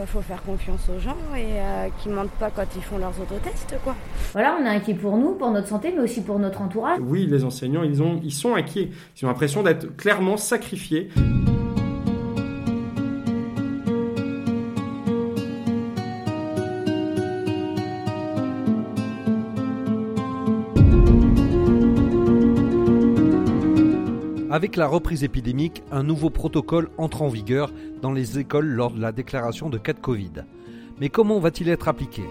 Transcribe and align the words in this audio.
Il 0.00 0.06
faut 0.06 0.20
faire 0.20 0.42
confiance 0.42 0.88
aux 0.88 1.00
gens 1.00 1.16
et 1.36 1.58
euh, 1.58 1.88
qu'ils 2.00 2.12
mentent 2.12 2.30
pas 2.30 2.50
quand 2.50 2.66
ils 2.76 2.82
font 2.82 2.98
leurs 2.98 3.20
autotests, 3.20 3.74
quoi. 3.82 3.96
Voilà, 4.32 4.56
on 4.60 4.64
est 4.64 4.68
inquiet 4.68 4.94
pour 4.94 5.16
nous, 5.16 5.34
pour 5.34 5.50
notre 5.50 5.66
santé, 5.66 5.92
mais 5.94 6.02
aussi 6.02 6.22
pour 6.22 6.38
notre 6.38 6.62
entourage. 6.62 6.98
Oui, 7.02 7.26
les 7.26 7.44
enseignants, 7.44 7.82
ils, 7.82 8.00
ont, 8.00 8.20
ils 8.22 8.32
sont 8.32 8.54
inquiets. 8.54 8.90
Ils 9.16 9.24
ont 9.24 9.28
l'impression 9.28 9.62
d'être 9.64 9.96
clairement 9.96 10.36
sacrifiés. 10.36 11.08
Avec 24.58 24.74
la 24.74 24.88
reprise 24.88 25.22
épidémique, 25.22 25.84
un 25.92 26.02
nouveau 26.02 26.30
protocole 26.30 26.90
entre 26.98 27.22
en 27.22 27.28
vigueur 27.28 27.70
dans 28.02 28.10
les 28.10 28.40
écoles 28.40 28.66
lors 28.66 28.90
de 28.90 29.00
la 29.00 29.12
déclaration 29.12 29.70
de 29.70 29.78
cas 29.78 29.92
de 29.92 30.00
Covid. 30.00 30.32
Mais 30.98 31.10
comment 31.10 31.38
va-t-il 31.38 31.68
être 31.68 31.86
appliqué? 31.86 32.24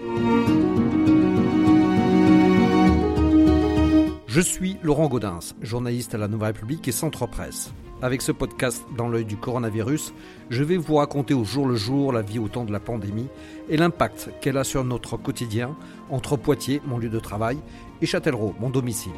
Je 4.26 4.40
suis 4.42 4.76
Laurent 4.82 5.08
Gaudens, 5.08 5.54
journaliste 5.62 6.14
à 6.14 6.18
la 6.18 6.28
Nouvelle 6.28 6.48
République 6.48 6.86
et 6.86 6.92
Centre 6.92 7.26
Presse. 7.26 7.72
Avec 8.02 8.20
ce 8.20 8.32
podcast 8.32 8.84
dans 8.94 9.08
l'œil 9.08 9.24
du 9.24 9.38
coronavirus, 9.38 10.12
je 10.50 10.62
vais 10.62 10.76
vous 10.76 10.96
raconter 10.96 11.32
au 11.32 11.44
jour 11.44 11.66
le 11.66 11.76
jour 11.76 12.12
la 12.12 12.20
vie 12.20 12.38
au 12.38 12.48
temps 12.48 12.66
de 12.66 12.72
la 12.72 12.78
pandémie 12.78 13.28
et 13.70 13.78
l'impact 13.78 14.32
qu'elle 14.42 14.58
a 14.58 14.64
sur 14.64 14.84
notre 14.84 15.16
quotidien 15.16 15.74
entre 16.10 16.36
Poitiers, 16.36 16.82
mon 16.84 16.98
lieu 16.98 17.08
de 17.08 17.20
travail, 17.20 17.56
et 18.02 18.06
Châtellerault, 18.06 18.54
mon 18.60 18.68
domicile. 18.68 19.12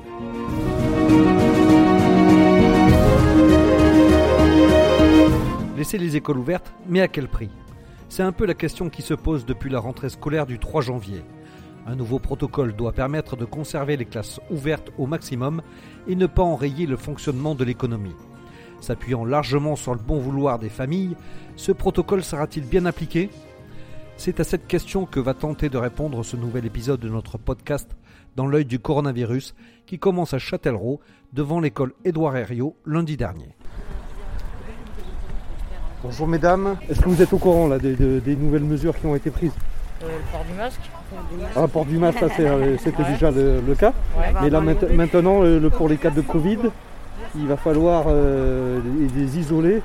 Laisser 5.81 5.97
les 5.97 6.15
écoles 6.15 6.37
ouvertes, 6.37 6.75
mais 6.87 7.01
à 7.01 7.09
quel 7.09 7.27
prix? 7.27 7.49
C'est 8.11 8.23
un 8.23 8.33
peu 8.33 8.45
la 8.45 8.53
question 8.53 8.91
qui 8.91 9.01
se 9.01 9.15
pose 9.15 9.47
depuis 9.47 9.71
la 9.71 9.81
rentrée 9.81 10.11
scolaire 10.11 10.45
du 10.45 10.59
3 10.59 10.83
janvier. 10.83 11.25
Un 11.87 11.97
nouveau 11.97 12.19
protocole 12.19 12.77
doit 12.77 12.93
permettre 12.93 13.35
de 13.35 13.47
conserver 13.47 13.97
les 13.97 14.05
classes 14.05 14.41
ouvertes 14.51 14.93
au 14.99 15.07
maximum 15.07 15.63
et 16.07 16.17
ne 16.17 16.27
pas 16.27 16.43
enrayer 16.43 16.85
le 16.85 16.99
fonctionnement 16.99 17.55
de 17.55 17.65
l'économie. 17.65 18.15
S'appuyant 18.83 19.25
largement 19.25 19.75
sur 19.75 19.95
le 19.95 20.01
bon 20.03 20.19
vouloir 20.19 20.59
des 20.59 20.69
familles, 20.69 21.17
ce 21.57 21.73
protocole 21.73 22.23
sera-t-il 22.23 22.67
bien 22.67 22.85
appliqué? 22.85 23.31
C'est 24.19 24.39
à 24.39 24.45
cette 24.45 24.67
question 24.67 25.07
que 25.07 25.19
va 25.19 25.33
tenter 25.33 25.71
de 25.71 25.79
répondre 25.79 26.23
ce 26.27 26.37
nouvel 26.37 26.67
épisode 26.67 27.01
de 27.01 27.09
notre 27.09 27.39
podcast 27.39 27.97
dans 28.37 28.47
l'œil 28.47 28.67
du 28.67 28.81
coronavirus 28.81 29.55
qui 29.87 29.99
commence 29.99 30.35
à 30.35 30.39
Châtellerault 30.39 31.01
devant 31.33 31.59
l'école 31.59 31.95
Édouard 32.05 32.37
Herriot 32.37 32.77
lundi 32.85 33.17
dernier. 33.17 33.57
Bonjour 36.03 36.27
mesdames, 36.27 36.77
est-ce 36.89 37.01
que 37.01 37.09
vous 37.09 37.21
êtes 37.21 37.33
au 37.33 37.39
courant 37.39 37.69
là, 37.69 37.79
des, 37.79 37.95
de- 37.95 38.21
des 38.21 38.35
nouvelles 38.37 38.65
mesures 38.65 38.99
qui 38.99 39.07
ont 39.07 39.15
été 39.15 39.31
prises 39.31 39.53
Euh, 40.03 40.07
le 40.09 40.33
port 40.33 40.45
du 40.45 40.55
masque 40.55 40.81
Ah, 41.57 41.69
port 41.69 41.85
du 41.85 41.99
masque, 41.99 42.19
ça, 42.21 42.43
euh, 42.43 42.77
c'était 42.83 43.05
déjà 43.05 43.31
le, 43.31 43.61
le 43.61 43.75
cas. 43.75 43.93
Ouais. 44.19 44.33
Mais 44.43 44.49
là 44.51 44.61
mainte- 44.63 44.91
maintenant, 44.91 45.43
le- 45.43 45.69
pour 45.69 45.89
les 45.91 45.99
cas 45.99 46.09
de 46.11 46.23
Covid, 46.23 46.59
il 47.37 47.47
va 47.47 47.57
falloir 47.59 48.05
euh, 48.09 48.81
les, 49.15 49.39
isoler, 49.39 49.83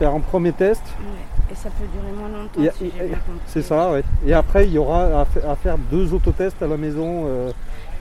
faire 0.00 0.12
un 0.14 0.20
premier 0.20 0.52
test, 0.52 0.82
Ouais. 0.98 1.06
Et 1.52 1.54
ça 1.54 1.68
peut 1.68 1.84
durer 1.92 2.12
moins 2.18 2.30
longtemps, 2.40 2.62
Et- 2.62 2.70
si 2.76 2.86
et- 2.86 2.92
j'ai 2.98 3.06
bien 3.06 3.18
compris. 3.18 3.40
c'est 3.46 3.62
ça, 3.62 3.92
ouais. 3.92 4.02
Et 4.26 4.32
après, 4.32 4.66
il 4.66 4.72
y 4.72 4.78
aura 4.78 5.20
à, 5.20 5.24
fa- 5.26 5.50
à 5.52 5.54
faire 5.56 5.76
deux 5.78 6.12
autotests 6.14 6.60
à 6.62 6.66
la 6.66 6.78
maison, 6.78 7.24
euh, 7.26 7.50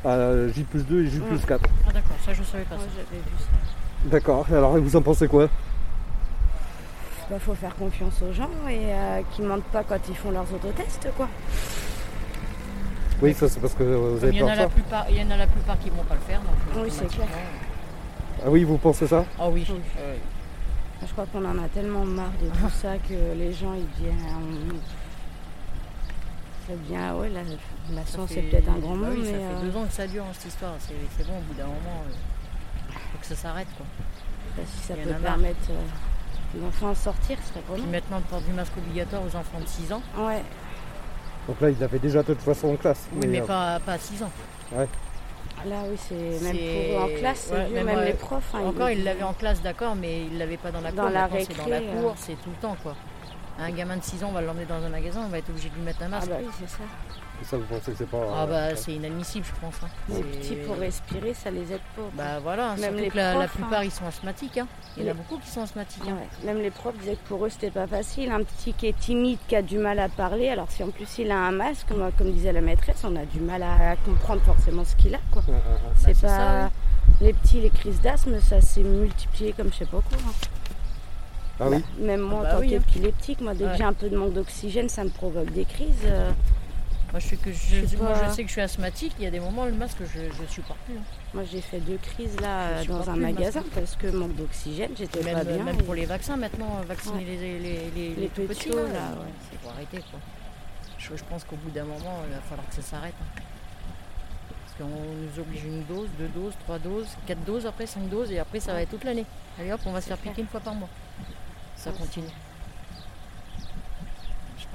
à 0.05 0.47
J 0.51 0.65
2 0.73 1.03
et 1.03 1.07
J 1.09 1.21
4. 1.45 1.61
Ah 1.87 1.91
d'accord, 1.93 2.15
ça 2.25 2.33
je 2.33 2.41
savais 2.41 2.63
pas 2.63 2.75
Moi, 2.75 2.85
ça. 2.85 2.89
j'avais 2.95 3.21
vu 3.21 3.37
ça. 3.37 4.09
D'accord, 4.09 4.45
alors 4.51 4.77
vous 4.79 4.95
en 4.95 5.01
pensez 5.01 5.27
quoi? 5.27 5.49
Il 7.33 7.39
faut 7.39 7.55
faire 7.55 7.75
confiance 7.75 8.21
aux 8.21 8.31
gens 8.31 8.49
et 8.69 8.77
euh, 8.93 9.21
qu'ils 9.31 9.45
mentent 9.45 9.63
pas 9.65 9.83
quand 9.83 9.97
ils 10.07 10.15
font 10.15 10.31
leurs 10.31 10.51
autotests, 10.53 11.07
quoi. 11.17 11.27
Oui, 13.21 13.33
ça 13.33 13.47
c'est 13.49 13.59
parce 13.59 13.73
que 13.73 13.83
vous 13.83 14.23
avez 14.23 14.33
il 14.33 14.39
y 14.39 14.43
en 14.43 14.45
peur 14.47 14.53
a 14.53 14.55
de 14.55 14.61
la 14.61 14.67
ça. 14.67 14.73
plupart, 14.73 15.05
il 15.09 15.17
y 15.17 15.23
en 15.23 15.31
a 15.31 15.37
la 15.37 15.47
plupart 15.47 15.79
qui 15.79 15.89
vont 15.89 16.03
pas 16.03 16.15
le 16.15 16.21
faire, 16.21 16.39
donc 16.41 16.55
Oui, 16.75 16.89
c'est 16.89 17.05
automatiquement, 17.05 17.25
Ah 18.45 18.49
oui, 18.49 18.63
vous 18.63 18.77
pensez 18.77 19.07
ça? 19.07 19.25
Ah 19.39 19.49
oui. 19.49 19.65
Oui. 19.69 19.79
euh, 19.99 20.15
Je 21.05 21.11
crois 21.13 21.25
qu'on 21.31 21.43
en 21.45 21.57
a 21.63 21.67
tellement 21.73 22.05
marre 22.05 22.31
de 22.41 22.49
tout 22.49 22.69
ça 22.69 22.97
que 22.97 23.13
les 23.37 23.51
gens, 23.53 23.73
ils 23.73 23.87
deviennent... 24.03 24.79
Ça 26.67 26.73
devient... 26.73 27.19
Ouais, 27.19 27.29
la, 27.29 27.41
la 27.95 28.05
science, 28.05 28.29
fait- 28.29 28.35
c'est 28.35 28.41
peut-être 28.43 28.69
un 28.69 28.79
grand 28.79 28.95
bah 28.95 29.07
mot, 29.07 29.13
oui, 29.13 29.19
mais... 29.23 29.31
ça 29.31 29.37
fait 29.37 29.43
euh, 29.65 29.69
deux 29.71 29.77
ans 29.77 29.85
que 29.85 29.93
ça 29.93 30.07
dure 30.07 30.23
hein, 30.23 30.33
cette 30.33 30.45
histoire. 30.51 30.73
C'est 30.79 30.93
c'est 31.17 31.25
bon, 31.27 31.37
au 31.37 31.41
bout 31.41 31.53
d'un 31.55 31.65
moment, 31.65 32.03
il 32.89 32.93
faut 32.93 33.17
que 33.19 33.25
ça 33.25 33.35
s'arrête 33.35 33.67
quoi. 33.77 33.85
si 34.65 34.87
ça 34.87 34.93
peut 34.95 35.09
permettre 35.21 35.69
euh, 35.71 35.73
l'enfant 36.61 36.89
à 36.89 36.95
sortir, 36.95 37.37
ce 37.43 37.49
serait 37.49 37.61
pas 37.61 37.73
Puis 37.73 37.81
mal. 37.83 37.91
maintenant, 37.91 38.17
le 38.17 38.23
port 38.23 38.41
du 38.41 38.51
masque 38.51 38.73
obligatoire 38.77 39.21
aux 39.23 39.35
enfants 39.35 39.59
de 39.59 39.67
6 39.67 39.91
ans. 39.93 40.01
Ouais, 40.17 40.41
Donc 41.47 41.59
là, 41.61 41.69
il 41.69 41.79
l'avait 41.79 41.99
déjà 41.99 42.21
de 42.23 42.27
toute 42.33 42.41
façon 42.41 42.69
en 42.69 42.75
classe. 42.75 43.07
Oui, 43.13 43.27
mais 43.27 43.41
euh, 43.41 43.45
pas, 43.45 43.79
pas 43.79 43.93
à 43.93 43.97
6 43.97 44.23
ans. 44.23 44.31
là, 44.75 44.85
oui, 45.89 45.97
c'est 45.97 46.15
même 46.15 46.55
C'est- 46.55 46.89
pour 46.93 47.03
en 47.03 47.07
classe, 47.19 47.49
ouais, 47.51 47.65
vu, 47.67 47.73
même, 47.73 47.85
même, 47.85 47.97
euh, 47.99 48.05
les 48.05 48.13
profs. 48.13 48.53
hein, 48.55 48.59
Encore, 48.65 48.89
ils- 48.89 48.99
il 48.99 49.03
l'avait 49.03 49.23
en 49.23 49.33
classe, 49.33 49.61
d'accord, 49.61 49.95
mais 49.95 50.25
il 50.25 50.37
l'avait 50.37 50.57
pas 50.57 50.71
dans 50.71 50.81
la 50.81 50.91
Dans 50.91 51.03
cour. 51.03 51.11
la 51.11 51.21
Maintenant, 51.21 51.37
c'est 51.47 51.57
dans 51.57 51.67
la 51.67 51.77
euh. 51.77 52.01
cour, 52.01 52.13
c'est 52.17 52.33
tout 52.43 52.49
le 52.49 52.55
temps 52.61 52.75
quoi. 52.83 52.95
Un 53.59 53.69
gamin 53.71 53.97
de 53.97 54.03
6 54.03 54.23
ans, 54.23 54.27
on 54.29 54.33
va 54.33 54.41
l'emmener 54.41 54.65
dans 54.65 54.81
un 54.83 54.89
magasin, 54.89 55.21
on 55.25 55.29
va 55.29 55.37
être 55.37 55.49
obligé 55.49 55.69
de 55.69 55.75
lui 55.75 55.83
mettre 55.83 56.01
un 56.01 56.05
Ah 56.07 56.09
masque. 56.09 56.29
bah 56.29 56.35
oui, 56.39 56.47
c'est 56.59 56.69
ça. 56.69 56.83
Ça, 57.41 57.57
vous 57.57 57.63
pensez 57.65 57.91
que 57.91 57.97
c'est 57.97 58.07
pas. 58.09 58.25
Ah 58.33 58.43
euh, 58.43 58.47
bah 58.71 58.75
c'est 58.77 58.93
inadmissible 58.93 59.45
je 59.45 59.59
pense. 59.59 59.75
hein. 59.83 59.87
Les 60.07 60.15
C'est- 60.15 60.23
petits, 60.23 60.55
pour 60.65 60.77
respirer, 60.77 61.33
ça 61.33 61.51
les 61.51 61.73
aide 61.73 61.81
pas. 61.95 62.01
Bah 62.13 62.39
voilà, 62.41 62.75
Même 62.77 62.95
les 62.95 63.09
que 63.09 63.17
la, 63.17 63.33
la 63.33 63.39
profs, 63.47 63.51
plupart 63.55 63.79
hein. 63.79 63.83
ils 63.83 63.91
sont 63.91 64.05
asthmatiques. 64.05 64.57
hein. 64.59 64.67
Il 64.95 65.03
y 65.03 65.07
en 65.07 65.11
a 65.11 65.13
beaucoup 65.13 65.37
qui 65.39 65.49
sont 65.49 65.61
asthmatiques. 65.61 66.03
hein. 66.07 66.13
Ouais. 66.15 66.45
Même 66.45 66.61
les 66.61 66.71
profs 66.71 66.97
disaient 66.99 67.15
que 67.15 67.27
pour 67.27 67.45
eux 67.45 67.49
c'était 67.49 67.69
pas 67.71 67.85
facile. 67.85 68.31
Un 68.31 68.43
petit 68.43 68.71
qui 68.73 68.87
est 68.87 68.97
timide, 68.97 69.39
qui 69.49 69.55
a 69.57 69.61
du 69.61 69.77
mal 69.77 69.99
à 69.99 70.07
parler, 70.07 70.47
alors 70.49 70.71
si 70.71 70.83
en 70.83 70.89
plus 70.89 71.17
il 71.17 71.31
a 71.31 71.37
un 71.37 71.51
masque, 71.51 71.85
comme, 71.89 72.09
comme 72.17 72.31
disait 72.31 72.53
la 72.53 72.61
maîtresse, 72.61 73.01
on 73.03 73.15
a 73.17 73.25
du 73.25 73.41
mal 73.41 73.61
à 73.61 73.95
comprendre 74.05 74.41
forcément 74.43 74.85
ce 74.85 74.95
qu'il 74.95 75.13
a. 75.13 75.19
Quoi. 75.31 75.43
euh, 75.49 75.51
euh, 75.51 75.55
euh. 75.55 75.89
c'est 75.97 76.21
pas 76.21 76.27
ça, 76.29 76.71
les 77.19 77.33
petits, 77.33 77.59
les 77.59 77.71
crises 77.71 77.99
d'asthme, 77.99 78.39
ça 78.39 78.61
s'est 78.61 78.83
multiplié 78.83 79.51
comme 79.51 79.69
je 79.73 79.79
sais 79.79 79.85
pas 79.85 79.99
quoi. 79.99 80.17
hein. 80.27 80.31
Ah 81.59 81.65
oui 81.69 81.83
Même 81.99 82.21
moi 82.21 82.41
Bah 82.43 82.49
en 82.49 82.51
tant 82.53 82.59
oui, 82.61 82.73
hein. 82.75 82.79
qu'épileptique, 82.87 83.41
moi 83.41 83.53
dès 83.53 83.65
que 83.65 83.75
j'ai 83.77 83.83
un 83.83 83.93
peu 83.93 84.09
de 84.09 84.15
manque 84.17 84.33
d'oxygène, 84.33 84.87
ça 84.87 85.03
me 85.03 85.09
provoque 85.09 85.51
des 85.51 85.65
crises. 85.65 85.89
euh. 86.05 86.31
Moi 87.13 87.19
je, 87.19 87.27
sais 87.27 87.35
que 87.37 87.51
je, 87.53 87.75
Je 87.81 87.85
sais 87.85 87.95
moi, 87.97 88.09
pas. 88.11 88.27
je 88.29 88.33
sais 88.33 88.41
que 88.41 88.47
je 88.47 88.53
suis 88.53 88.61
asthmatique, 88.61 89.13
il 89.19 89.23
y 89.23 89.27
a 89.27 89.31
des 89.31 89.39
moments 89.39 89.65
le 89.65 89.71
masque 89.71 89.99
je 90.13 90.19
ne 90.41 90.47
supporte 90.47 90.79
plus. 90.79 90.95
hein. 90.97 91.01
Moi 91.35 91.43
j'ai 91.49 91.61
fait 91.61 91.79
deux 91.79 91.97
crises 91.97 92.37
là 92.41 92.61
euh, 92.69 92.85
dans 92.85 93.07
un 93.07 93.15
magasin 93.15 93.63
parce 93.75 93.95
que 93.95 94.07
manque 94.07 94.35
d'oxygène, 94.35 94.91
j'étais 94.97 95.21
Même, 95.23 95.35
pas 95.35 95.43
bien. 95.43 95.63
même 95.63 95.79
et- 95.79 95.83
pour 95.83 95.93
les 95.93 96.05
vaccins 96.07 96.37
maintenant, 96.37 96.79
euh, 96.79 96.85
vacciner 96.87 97.17
Ouais. 97.19 97.37
les, 97.39 97.59
les, 97.59 97.91
les, 97.91 98.15
les 98.15 98.27
petits, 98.29 98.47
petits, 98.47 98.69
là, 98.69 98.75
là, 98.75 98.81
il 99.13 99.19
ouais. 99.19 99.59
faut 99.61 99.69
arrêter 99.69 99.97
quoi. 100.09 100.19
Je, 100.97 101.15
je 101.15 101.23
pense 101.25 101.43
qu'au 101.43 101.55
bout 101.57 101.69
d'un 101.69 101.83
moment 101.85 102.23
il 102.27 102.33
va 102.33 102.41
falloir 102.41 102.67
que 102.67 102.73
ça 102.75 102.81
s'arrête. 102.81 103.13
hein. 103.21 103.41
Parce 104.65 104.89
qu'on 104.89 104.95
nous 104.95 105.39
oblige 105.39 105.65
une 105.65 105.83
dose, 105.83 106.09
deux 106.17 106.29
doses, 106.29 106.53
trois 106.63 106.79
doses, 106.79 107.09
quatre 107.27 107.43
doses, 107.45 107.67
après 107.67 107.85
cinq 107.85 108.09
doses 108.09 108.31
et 108.31 108.39
après 108.39 108.59
ça 108.59 108.73
va 108.73 108.81
être 108.81 108.89
toute 108.89 109.03
l'année. 109.03 109.25
Allez 109.59 109.71
hop, 109.71 109.81
on 109.85 109.91
va 109.91 110.01
se 110.01 110.07
faire 110.07 110.17
C'est 110.23 110.29
piquer 110.29 110.41
une 110.41 110.47
fois 110.47 110.61
par 110.61 110.73
mois. 110.73 110.89
Ça 111.75 111.91
continue. 111.91 112.25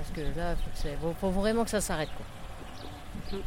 Pense 0.08 0.16
que 0.16 0.38
là, 0.38 0.56
faut, 0.56 0.70
que 0.70 0.76
c'est- 0.78 0.96
faut- 0.96 1.14
faut 1.20 1.30
vraiment 1.30 1.64
que 1.64 1.70
ça 1.70 1.80
s'arrête. 1.80 2.08
quoi. 2.16 2.26
Mhm. 3.38 3.42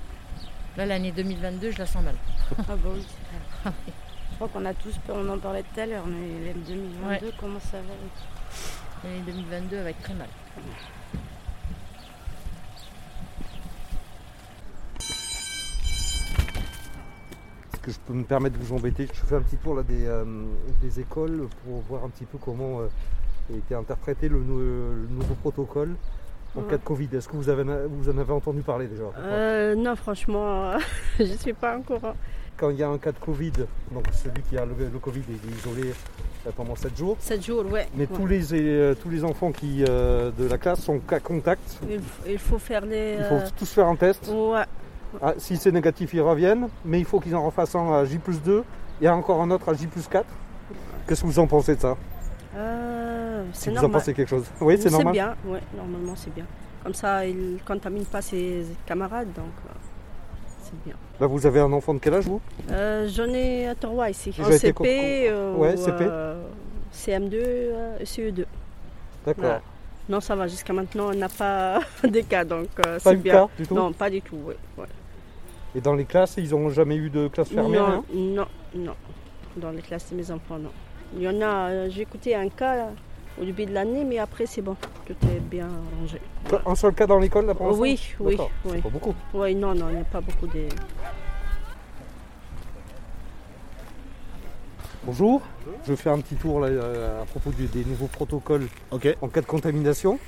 Là, 0.77 0.85
l'année 0.85 1.11
2022, 1.11 1.71
je 1.71 1.79
la 1.79 1.85
sens 1.85 2.03
mal. 2.03 2.15
Ah 2.57 2.63
bah 2.67 2.89
oui, 2.93 3.05
clair. 3.63 3.73
Je 4.31 4.35
crois 4.35 4.47
qu'on 4.49 4.65
a 4.65 4.73
tous 4.73 4.97
peur, 5.05 5.17
on 5.19 5.29
en 5.29 5.39
parlait 5.39 5.63
tout 5.63 5.79
à 5.79 5.85
l'heure, 5.85 6.05
mais 6.05 6.45
l'année 6.45 6.63
2022, 6.67 7.31
comment 7.39 7.59
ça 7.59 7.77
va 7.77 7.93
être 7.93 9.03
L'année 9.03 9.21
2022, 9.25 9.77
elle 9.77 9.83
va 9.83 9.89
être 9.89 10.01
très 10.01 10.13
mal. 10.13 10.27
Est-ce 17.73 17.81
que 17.81 17.91
je 17.91 17.99
peux 18.05 18.13
me 18.13 18.23
permettre 18.23 18.57
de 18.57 18.63
vous 18.63 18.75
embêter? 18.75 19.07
Je 19.13 19.19
fais 19.21 19.35
un 19.35 19.41
petit 19.41 19.57
tour 19.57 19.75
là 19.75 19.83
des, 19.83 20.05
euh, 20.05 20.23
des 20.81 20.99
écoles 20.99 21.47
pour 21.63 21.81
voir 21.81 22.03
un 22.03 22.09
petit 22.09 22.25
peu 22.25 22.37
comment 22.37 22.81
euh, 22.81 22.87
a 23.53 23.57
été 23.57 23.73
interprété 23.75 24.29
le, 24.29 24.39
nou- 24.43 24.59
le 24.59 25.07
nouveau 25.09 25.33
protocole 25.35 25.95
en 26.55 26.61
cas 26.61 26.77
de 26.77 26.83
Covid. 26.83 27.09
Est-ce 27.13 27.27
que 27.27 27.35
vous, 27.35 27.49
avez, 27.49 27.63
vous 27.63 28.09
en 28.09 28.17
avez 28.17 28.33
entendu 28.33 28.61
parler 28.61 28.87
déjà 28.87 29.03
Euh, 29.17 29.75
non, 29.75 29.95
franchement, 29.95 30.73
je 31.19 31.23
ne 31.23 31.37
suis 31.37 31.53
pas 31.53 31.77
au 31.77 31.81
courant. 31.81 32.13
Quand 32.57 32.69
il 32.69 32.77
y 32.77 32.83
a 32.83 32.89
un 32.89 32.97
cas 32.97 33.11
de 33.11 33.17
Covid, 33.17 33.53
donc 33.91 34.05
celui 34.13 34.41
qui 34.43 34.57
a 34.57 34.65
le, 34.65 34.73
le 34.91 34.99
Covid 34.99 35.21
est 35.21 35.57
isolé 35.57 35.93
euh, 36.45 36.51
pendant 36.55 36.75
7 36.75 36.95
jours, 36.95 37.17
7 37.19 37.43
jours, 37.43 37.65
ouais. 37.71 37.87
mais 37.95 38.05
ouais. 38.05 38.15
tous, 38.15 38.27
les, 38.27 38.53
euh, 38.53 38.93
tous 38.93 39.09
les 39.09 39.23
enfants 39.23 39.51
qui, 39.51 39.83
euh, 39.87 40.31
de 40.37 40.45
la 40.45 40.57
classe 40.57 40.81
sont 40.81 40.99
cas 40.99 41.19
contact. 41.19 41.79
Il, 42.27 42.37
faut 42.37 42.59
faire 42.59 42.85
les. 42.85 43.15
Il 43.19 43.23
faut 43.25 43.35
euh, 43.35 43.49
tous 43.57 43.71
faire 43.71 43.87
un 43.87 43.95
test. 43.95 44.29
Ouais. 44.31 44.63
Ah, 45.21 45.33
si 45.37 45.57
c'est 45.57 45.71
négatif, 45.71 46.13
ils 46.13 46.21
reviennent, 46.21 46.69
mais 46.85 46.99
il 46.99 47.05
faut 47.05 47.19
qu'ils 47.19 47.35
en 47.35 47.45
refassent 47.45 47.75
un 47.75 47.93
à 47.93 48.05
J 48.05 48.19
2 48.45 48.63
et 49.01 49.09
encore 49.09 49.41
un 49.41 49.51
autre 49.51 49.69
à 49.69 49.73
J 49.73 49.87
4. 49.87 50.25
Qu'est-ce 51.07 51.21
que 51.21 51.27
vous 51.27 51.39
en 51.39 51.47
pensez 51.47 51.75
de 51.75 51.81
ça? 51.81 51.97
Euh, 52.55 53.43
Si 53.53 53.61
c'est 53.63 53.71
vous 53.71 53.85
en 53.85 53.89
pensez 53.89 54.13
quelque 54.13 54.29
chose. 54.29 54.45
Oui, 54.59 54.77
c'est 54.79 54.89
normal. 54.89 55.13
bien, 55.13 55.35
ouais, 55.45 55.61
normalement 55.75 56.15
c'est 56.15 56.33
bien. 56.33 56.45
Comme 56.83 56.93
ça, 56.93 57.25
il 57.25 57.53
ne 57.53 57.57
contamine 57.59 58.05
pas 58.05 58.21
ses 58.21 58.65
camarades, 58.85 59.31
donc 59.33 59.45
euh, 59.67 59.71
c'est 60.63 60.83
bien. 60.83 60.95
Là, 61.19 61.27
vous 61.27 61.45
avez 61.45 61.59
un 61.59 61.71
enfant 61.71 61.93
de 61.93 61.99
quel 61.99 62.15
âge, 62.15 62.25
vous? 62.25 62.41
Euh, 62.71 63.07
J'en 63.07 63.27
ai 63.29 63.67
à 63.67 63.75
trois 63.75 64.09
ici. 64.09 64.33
En 64.39 64.51
CP, 64.51 64.73
co- 64.73 64.83
co- 64.83 64.89
euh, 64.89 65.55
Ouais, 65.55 65.73
ou, 65.73 65.77
CP. 65.77 66.03
euh, 66.09 66.43
CM2 66.93 67.33
euh, 67.35 67.97
et 67.99 68.03
CE2. 68.05 68.45
D'accord. 69.25 69.43
Voilà. 69.43 69.61
Non, 70.09 70.19
ça 70.19 70.35
va. 70.35 70.47
Jusqu'à 70.47 70.73
maintenant, 70.73 71.09
on 71.11 71.15
n'a 71.15 71.29
pas 71.29 71.79
de 72.03 72.19
cas, 72.21 72.43
donc 72.43 72.67
euh, 72.85 72.97
c'est 72.99 73.15
bien. 73.17 73.33
cas 73.33 73.47
du 73.57 73.67
tout? 73.67 73.75
Non, 73.75 73.93
pas 73.93 74.09
du 74.09 74.21
tout. 74.21 74.37
oui, 74.45 74.55
ouais. 74.77 74.85
Et 75.75 75.79
dans 75.79 75.93
les 75.93 76.05
classes, 76.05 76.33
ils 76.37 76.49
n'ont 76.49 76.69
jamais 76.69 76.95
eu 76.97 77.09
de 77.09 77.27
classe 77.29 77.49
fermée 77.49 77.77
non, 77.77 78.03
non, 78.13 78.47
non. 78.75 78.95
Dans 79.55 79.69
les 79.71 79.81
classes 79.81 80.09
de 80.11 80.17
mes 80.17 80.29
enfants, 80.31 80.57
non. 80.57 80.71
Il 81.15 81.21
y 81.23 81.27
en 81.27 81.41
a, 81.41 81.69
euh, 81.69 81.89
j'ai 81.89 82.01
écouté 82.03 82.35
un 82.35 82.47
cas 82.49 82.75
là, 82.75 82.87
au 83.39 83.43
début 83.43 83.65
de 83.65 83.73
l'année, 83.73 84.03
mais 84.03 84.17
après 84.19 84.45
c'est 84.45 84.61
bon, 84.61 84.75
tout 85.05 85.13
est 85.27 85.39
bien 85.39 85.67
rangé. 85.99 86.21
Un 86.65 86.75
seul 86.75 86.93
cas 86.93 87.07
dans 87.07 87.19
l'école 87.19 87.45
là 87.47 87.53
pour 87.53 87.67
l'instant 87.67 87.81
Oui, 87.81 87.99
oui, 88.19 88.37
oui. 88.65 88.81
Pas 88.81 88.89
beaucoup. 88.89 89.13
Oui, 89.33 89.55
non, 89.55 89.73
non, 89.75 89.89
il 89.89 89.95
n'y 89.95 90.01
a 90.01 90.05
pas 90.05 90.21
beaucoup 90.21 90.47
de. 90.47 90.67
Bonjour. 95.03 95.41
Je 95.87 95.95
fais 95.95 96.09
un 96.11 96.19
petit 96.19 96.35
tour 96.35 96.59
là, 96.59 96.67
à 97.21 97.25
propos 97.25 97.49
du- 97.51 97.65
des 97.67 97.83
nouveaux 97.85 98.07
protocoles 98.07 98.67
en 98.91 98.97
cas 98.99 99.13
de 99.41 99.45
contamination. 99.45 100.19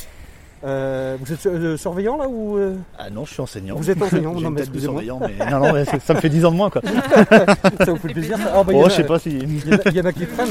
Euh, 0.65 1.17
vous 1.19 1.33
êtes 1.33 1.45
euh, 1.45 1.75
surveillant 1.75 2.15
là 2.17 2.27
ou 2.29 2.57
euh, 2.57 2.75
Ah 2.97 3.09
non, 3.09 3.25
je 3.25 3.31
suis 3.33 3.41
enseignant. 3.41 3.75
Vous 3.75 3.89
êtes 3.91 4.01
enseignant, 4.01 4.33
non, 4.39 4.49
mais 4.49 4.61
excusez-moi. 4.61 5.01
surveillant, 5.03 5.19
mais 5.39 5.51
non, 5.51 5.59
non, 5.59 5.73
mais 5.73 5.83
ça 5.85 6.13
me 6.13 6.19
fait 6.19 6.29
10 6.29 6.45
ans 6.45 6.51
de 6.51 6.55
moins 6.57 6.69
quoi. 6.69 6.81
ça 7.85 7.91
vous 7.91 7.97
fait 7.97 8.13
plaisir 8.13 8.37
ça 8.37 8.53
Ah, 8.55 8.63
bah, 8.63 8.71
Oh, 8.75 8.85
a- 8.85 8.89
je 8.89 8.93
sais 8.95 9.03
pas 9.03 9.19
si. 9.19 9.29
Il 9.31 9.67
y, 9.69 9.73
en 9.73 9.77
a- 9.77 9.81
il 9.89 9.95
y 9.97 10.01
en 10.01 10.05
a 10.05 10.13
qui 10.13 10.25
prennent. 10.25 10.47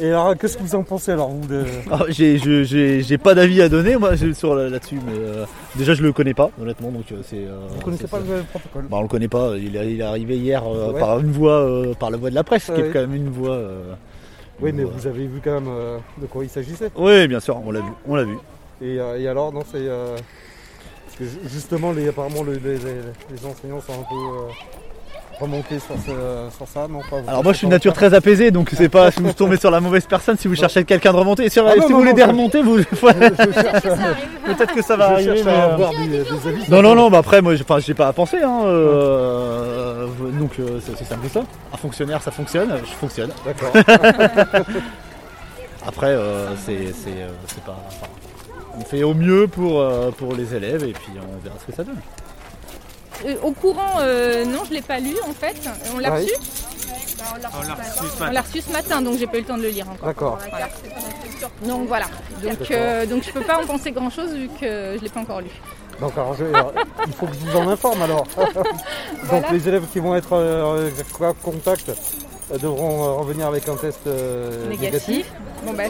Et 0.00 0.08
alors, 0.08 0.34
qu'est-ce 0.36 0.56
que 0.56 0.62
vous 0.62 0.74
en 0.74 0.82
pensez 0.82 1.12
alors 1.12 1.28
vous 1.28 1.46
de... 1.46 1.62
Ah, 1.92 2.00
j'ai, 2.08 2.38
je- 2.38 2.64
j'ai, 2.64 3.02
j'ai 3.02 3.18
pas 3.18 3.34
d'avis 3.34 3.60
à 3.62 3.68
donner 3.68 3.96
moi 3.96 4.14
j'ai- 4.16 4.32
sur 4.34 4.54
là- 4.54 4.68
là-dessus, 4.70 4.98
mais 5.06 5.12
euh, 5.14 5.44
déjà 5.76 5.92
je 5.94 6.02
le 6.02 6.12
connais 6.12 6.32
pas 6.34 6.50
honnêtement, 6.60 6.90
donc 6.90 7.04
c'est. 7.22 7.36
euh, 7.36 7.66
Vous 7.76 7.82
connaissez 7.82 8.06
pas 8.08 8.18
le 8.18 8.42
protocole? 8.50 8.86
Bah 8.90 8.96
on 8.98 9.02
le 9.02 9.08
connaît 9.08 9.28
pas. 9.28 9.52
Il 9.58 9.76
est, 9.76 9.92
il 9.92 10.00
est 10.00 10.04
arrivé 10.04 10.38
hier 10.38 10.62
euh, 10.66 10.92
Ouais. 10.92 10.98
par 11.00 11.20
une 11.20 11.30
voie, 11.30 11.52
euh, 11.60 11.92
par 11.94 12.10
la 12.10 12.16
voie 12.16 12.30
de 12.30 12.34
la 12.34 12.42
presse, 12.44 12.64
qui 12.64 12.72
Ouais. 12.72 12.88
est 12.88 12.90
quand 12.90 13.00
même 13.00 13.14
une 13.14 13.28
voie. 13.28 13.50
euh, 13.56 13.92
Oui, 14.62 14.72
mais 14.74 14.84
vous 14.84 15.06
avez 15.06 15.26
vu 15.26 15.40
quand 15.44 15.52
même 15.52 15.68
euh, 15.68 15.98
de 16.20 16.26
quoi 16.26 16.44
il 16.44 16.50
s'agissait? 16.50 16.90
Oui, 16.96 17.28
bien 17.28 17.38
sûr, 17.40 17.60
on 17.64 17.70
l'a 17.70 17.80
vu, 17.80 17.90
on 18.08 18.14
l'a 18.16 18.24
vu. 18.24 18.38
Et, 18.82 18.98
euh, 18.98 19.18
et 19.20 19.28
alors, 19.28 19.52
non, 19.52 19.62
c'est. 19.70 19.78
euh, 19.78 20.16
parce 21.06 21.18
que 21.18 21.24
ju- 21.24 21.48
justement, 21.52 21.92
les, 21.92 22.08
apparemment, 22.08 22.42
le- 22.42 22.54
les, 22.54 22.76
les- 22.78 23.02
les 23.30 23.46
enseignants 23.46 23.80
sont 23.80 23.92
un 23.92 24.04
peu 24.08 24.14
euh, 24.14 24.50
remontés 25.38 25.78
sur, 25.78 25.94
ce- 25.96 26.56
sur 26.56 26.66
ça, 26.68 26.86
non 26.88 27.00
pas 27.10 27.20
vous 27.20 27.28
Alors 27.28 27.42
moi 27.44 27.52
je 27.52 27.58
suis 27.58 27.66
de 27.66 27.72
nature 27.72 27.92
très 27.94 28.12
apaisée, 28.14 28.50
donc 28.50 28.70
c'est 28.74 28.88
pas 28.90 29.10
si 29.10 29.20
vous 29.22 29.32
tombez 29.32 29.56
sur 29.58 29.70
la 29.70 29.80
mauvaise 29.80 30.04
personne, 30.06 30.36
si 30.38 30.48
vous 30.48 30.54
cherchez 30.54 30.84
quelqu'un 30.84 31.12
de 31.12 31.16
remonter. 31.18 31.44
Et 31.44 31.50
si, 31.50 31.58
Ah 31.58 31.62
non, 31.64 31.72
si 31.72 31.78
non, 31.80 31.86
vous 31.88 31.96
voulez 31.98 32.10
non, 32.10 32.16
des 32.16 32.22
je- 32.22 32.26
remonter, 32.28 32.62
vous. 32.62 32.76
Peut-être 34.46 34.74
que 34.74 34.82
ça 34.82 34.96
va 34.96 35.08
je 35.08 35.12
arriver. 35.14 35.34
cherche 35.36 35.44
mais, 35.46 35.52
à 35.52 35.74
avoir 35.74 35.90
des, 35.92 36.08
des 36.08 36.48
avis. 36.48 36.70
Non, 36.70 36.82
non, 36.82 36.94
non, 36.94 37.10
bah 37.10 37.18
après, 37.18 37.40
moi, 37.42 37.54
j'ai 37.54 37.62
enfin, 37.64 37.78
j'ai 37.80 37.94
pas 37.94 38.08
à 38.08 38.12
penser. 38.12 38.38
Hein, 38.42 38.62
euh, 38.64 40.06
donc, 40.38 40.52
euh, 40.58 40.78
c'est 40.84 41.04
simple 41.04 41.26
que 41.26 41.32
ça. 41.32 41.42
Un 41.72 41.76
fonctionnaire, 41.76 42.22
ça 42.22 42.30
fonctionne, 42.30 42.72
je 42.82 42.92
fonctionne. 42.92 43.30
D'accord. 43.44 43.72
Après, 45.86 46.14
c'est 46.66 46.92
c'est, 46.92 47.10
euh, 47.22 47.28
c'est 47.46 47.62
pas. 47.64 47.76
enfin, 47.88 48.06
on 48.80 48.84
fait 48.84 49.02
au 49.02 49.14
mieux 49.14 49.46
pour, 49.46 49.80
euh, 49.80 50.10
pour 50.10 50.34
les 50.34 50.54
élèves 50.54 50.84
et 50.84 50.92
puis 50.92 51.12
on 51.16 51.38
verra 51.44 51.56
ce 51.60 51.66
que 51.70 51.76
ça 51.76 51.84
donne. 51.84 52.00
Euh, 53.26 53.36
au 53.42 53.52
courant, 53.52 53.98
euh, 54.00 54.44
non, 54.44 54.60
je 54.68 54.72
l'ai 54.74 54.80
pas 54.82 54.98
lu 54.98 55.14
en 55.28 55.32
fait. 55.32 55.56
On 55.94 55.98
l'a 55.98 56.10
Ouais. 56.12 56.20
reçu 56.22 56.32
On 58.22 58.30
l'a 58.30 58.40
reçu 58.40 58.60
ce 58.62 58.72
matin, 58.72 59.02
donc 59.02 59.18
j'ai 59.18 59.26
pas 59.26 59.36
eu 59.36 59.40
le 59.40 59.46
temps 59.46 59.58
de 59.58 59.62
le 59.62 59.68
lire 59.68 59.86
encore. 59.90 60.06
D'accord. 60.06 60.38
Donc 61.64 61.86
voilà. 61.88 62.06
Donc, 62.42 62.70
euh, 62.70 63.06
donc 63.06 63.22
je 63.24 63.30
peux 63.32 63.42
pas 63.42 63.62
en 63.62 63.66
penser 63.66 63.92
grand 63.92 64.08
chose 64.10 64.32
vu 64.32 64.48
que 64.60 64.96
je 64.98 65.02
l'ai 65.02 65.08
pas 65.10 65.20
encore 65.20 65.40
lu. 65.42 65.50
Donc, 66.00 66.12
alors, 66.16 66.34
je- 66.34 66.44
alors, 66.46 66.72
il 67.06 67.12
faut 67.12 67.26
que 67.26 67.34
je 67.34 67.38
vous 67.50 67.56
en 67.58 67.68
informe 67.68 68.00
alors. 68.00 68.24
Donc, 68.36 68.48
Voilà. 69.24 69.52
les 69.52 69.68
élèves 69.68 69.84
qui 69.92 69.98
vont 70.00 70.14
être 70.16 70.32
euh, 70.32 70.90
en 71.20 71.34
contact 71.34 71.90
devront 72.58 73.04
euh, 73.04 73.12
revenir 73.12 73.46
avec 73.46 73.68
un 73.68 73.76
test 73.76 74.00
euh, 74.06 74.68
négatif. 74.68 75.08
Négatif. 75.08 75.32
Bon 75.64 75.72
bah 75.74 75.82